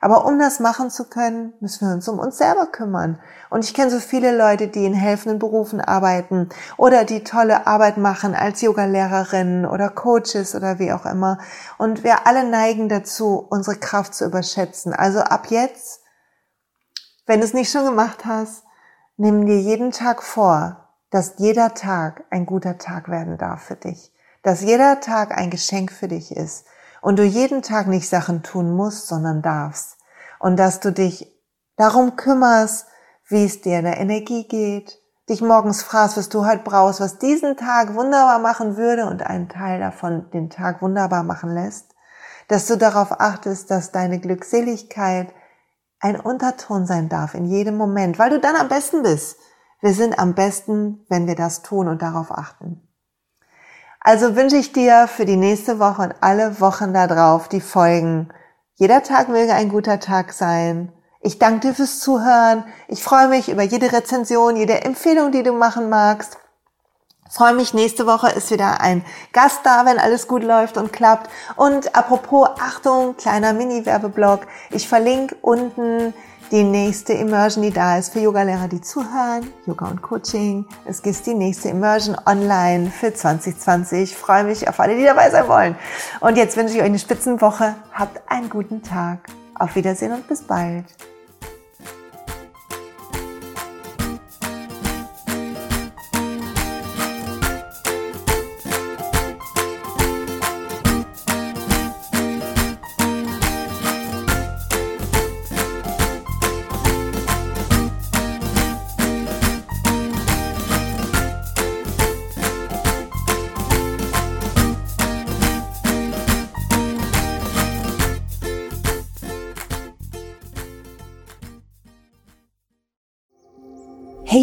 Aber 0.00 0.26
um 0.26 0.38
das 0.38 0.60
machen 0.60 0.90
zu 0.90 1.04
können, 1.08 1.54
müssen 1.60 1.88
wir 1.88 1.94
uns 1.94 2.08
um 2.08 2.18
uns 2.18 2.38
selber 2.38 2.66
kümmern. 2.66 3.18
Und 3.50 3.64
ich 3.64 3.72
kenne 3.72 3.90
so 3.90 3.98
viele 3.98 4.36
Leute, 4.36 4.68
die 4.68 4.84
in 4.84 4.94
helfenden 4.94 5.38
Berufen 5.38 5.80
arbeiten 5.80 6.48
oder 6.76 7.04
die 7.04 7.24
tolle 7.24 7.66
Arbeit 7.66 7.96
machen 7.96 8.34
als 8.34 8.60
Yogalehrerinnen 8.60 9.66
oder 9.66 9.88
Coaches 9.88 10.54
oder 10.54 10.78
wie 10.78 10.92
auch 10.92 11.06
immer. 11.06 11.38
Und 11.78 12.04
wir 12.04 12.26
alle 12.26 12.48
neigen 12.48 12.88
dazu, 12.88 13.46
unsere 13.48 13.76
Kraft 13.76 14.14
zu 14.14 14.26
überschätzen. 14.26 14.92
Also 14.92 15.20
ab 15.20 15.46
jetzt, 15.50 16.00
wenn 17.26 17.40
du 17.40 17.46
es 17.46 17.54
nicht 17.54 17.70
schon 17.70 17.86
gemacht 17.86 18.24
hast, 18.26 18.64
nimm 19.16 19.46
dir 19.46 19.60
jeden 19.60 19.92
Tag 19.92 20.22
vor, 20.22 20.88
dass 21.10 21.34
jeder 21.38 21.74
Tag 21.74 22.24
ein 22.30 22.44
guter 22.44 22.78
Tag 22.78 23.08
werden 23.08 23.38
darf 23.38 23.62
für 23.62 23.76
dich. 23.76 24.12
Dass 24.42 24.60
jeder 24.60 25.00
Tag 25.00 25.36
ein 25.36 25.50
Geschenk 25.50 25.90
für 25.90 26.08
dich 26.08 26.36
ist 26.36 26.66
und 27.00 27.18
du 27.18 27.24
jeden 27.24 27.62
Tag 27.62 27.86
nicht 27.86 28.08
Sachen 28.08 28.42
tun 28.42 28.74
musst, 28.74 29.06
sondern 29.08 29.42
darfst. 29.42 29.98
Und 30.38 30.56
dass 30.56 30.80
du 30.80 30.92
dich 30.92 31.32
darum 31.76 32.16
kümmerst, 32.16 32.86
wie 33.28 33.44
es 33.44 33.60
dir 33.60 33.78
in 33.78 33.84
der 33.84 33.98
Energie 33.98 34.46
geht, 34.46 34.98
dich 35.28 35.40
morgens 35.40 35.82
fragst, 35.82 36.16
was 36.16 36.28
du 36.28 36.44
halt 36.44 36.64
brauchst, 36.64 37.00
was 37.00 37.18
diesen 37.18 37.56
Tag 37.56 37.94
wunderbar 37.94 38.38
machen 38.38 38.76
würde 38.76 39.06
und 39.06 39.22
einen 39.24 39.48
Teil 39.48 39.80
davon 39.80 40.30
den 40.30 40.50
Tag 40.50 40.82
wunderbar 40.82 41.24
machen 41.24 41.52
lässt, 41.52 41.94
dass 42.48 42.66
du 42.66 42.76
darauf 42.76 43.20
achtest, 43.20 43.70
dass 43.70 43.90
deine 43.90 44.20
Glückseligkeit 44.20 45.34
ein 45.98 46.20
Unterton 46.20 46.86
sein 46.86 47.08
darf 47.08 47.34
in 47.34 47.46
jedem 47.46 47.76
Moment, 47.76 48.18
weil 48.18 48.30
du 48.30 48.38
dann 48.38 48.54
am 48.54 48.68
besten 48.68 49.02
bist. 49.02 49.38
Wir 49.80 49.92
sind 49.92 50.18
am 50.18 50.34
besten, 50.34 51.04
wenn 51.08 51.26
wir 51.26 51.34
das 51.34 51.62
tun 51.62 51.88
und 51.88 52.02
darauf 52.02 52.30
achten. 52.30 52.85
Also 54.06 54.36
wünsche 54.36 54.56
ich 54.56 54.70
dir 54.70 55.08
für 55.08 55.24
die 55.24 55.36
nächste 55.36 55.80
Woche 55.80 56.02
und 56.02 56.14
alle 56.20 56.60
Wochen 56.60 56.94
darauf 56.94 57.48
die 57.48 57.60
Folgen. 57.60 58.28
Jeder 58.76 59.02
Tag 59.02 59.28
möge 59.28 59.52
ein 59.52 59.68
guter 59.68 59.98
Tag 59.98 60.32
sein. 60.32 60.92
Ich 61.22 61.40
danke 61.40 61.66
dir 61.66 61.74
fürs 61.74 61.98
Zuhören. 61.98 62.62
Ich 62.86 63.02
freue 63.02 63.26
mich 63.26 63.48
über 63.48 63.64
jede 63.64 63.92
Rezension, 63.92 64.54
jede 64.54 64.84
Empfehlung, 64.84 65.32
die 65.32 65.42
du 65.42 65.50
machen 65.50 65.88
magst. 65.88 66.38
freue 67.28 67.54
mich, 67.54 67.74
nächste 67.74 68.06
Woche 68.06 68.30
ist 68.30 68.52
wieder 68.52 68.80
ein 68.80 69.04
Gast 69.32 69.62
da, 69.64 69.84
wenn 69.86 69.98
alles 69.98 70.28
gut 70.28 70.44
läuft 70.44 70.76
und 70.76 70.92
klappt. 70.92 71.28
Und 71.56 71.96
apropos, 71.96 72.48
Achtung, 72.60 73.16
kleiner 73.16 73.54
Mini-Werbeblock. 73.54 74.46
Ich 74.70 74.86
verlinke 74.88 75.34
unten 75.42 76.14
die 76.50 76.62
nächste 76.62 77.12
Immersion, 77.12 77.62
die 77.62 77.70
da 77.70 77.98
ist 77.98 78.12
für 78.12 78.20
Yogalehrer, 78.20 78.68
die 78.68 78.80
zuhören, 78.80 79.50
Yoga 79.66 79.86
und 79.86 80.02
Coaching. 80.02 80.64
Es 80.84 81.02
gibt 81.02 81.26
die 81.26 81.34
nächste 81.34 81.68
Immersion 81.68 82.16
online 82.24 82.90
für 82.90 83.12
2020. 83.12 84.02
Ich 84.12 84.16
freue 84.16 84.44
mich 84.44 84.68
auf 84.68 84.78
alle, 84.78 84.96
die 84.96 85.04
dabei 85.04 85.30
sein 85.30 85.48
wollen. 85.48 85.76
Und 86.20 86.36
jetzt 86.36 86.56
wünsche 86.56 86.74
ich 86.74 86.80
euch 86.80 86.86
eine 86.86 86.98
Spitzenwoche. 86.98 87.74
Habt 87.92 88.20
einen 88.30 88.48
guten 88.48 88.82
Tag. 88.82 89.20
Auf 89.58 89.74
Wiedersehen 89.74 90.12
und 90.12 90.28
bis 90.28 90.42
bald. 90.42 90.84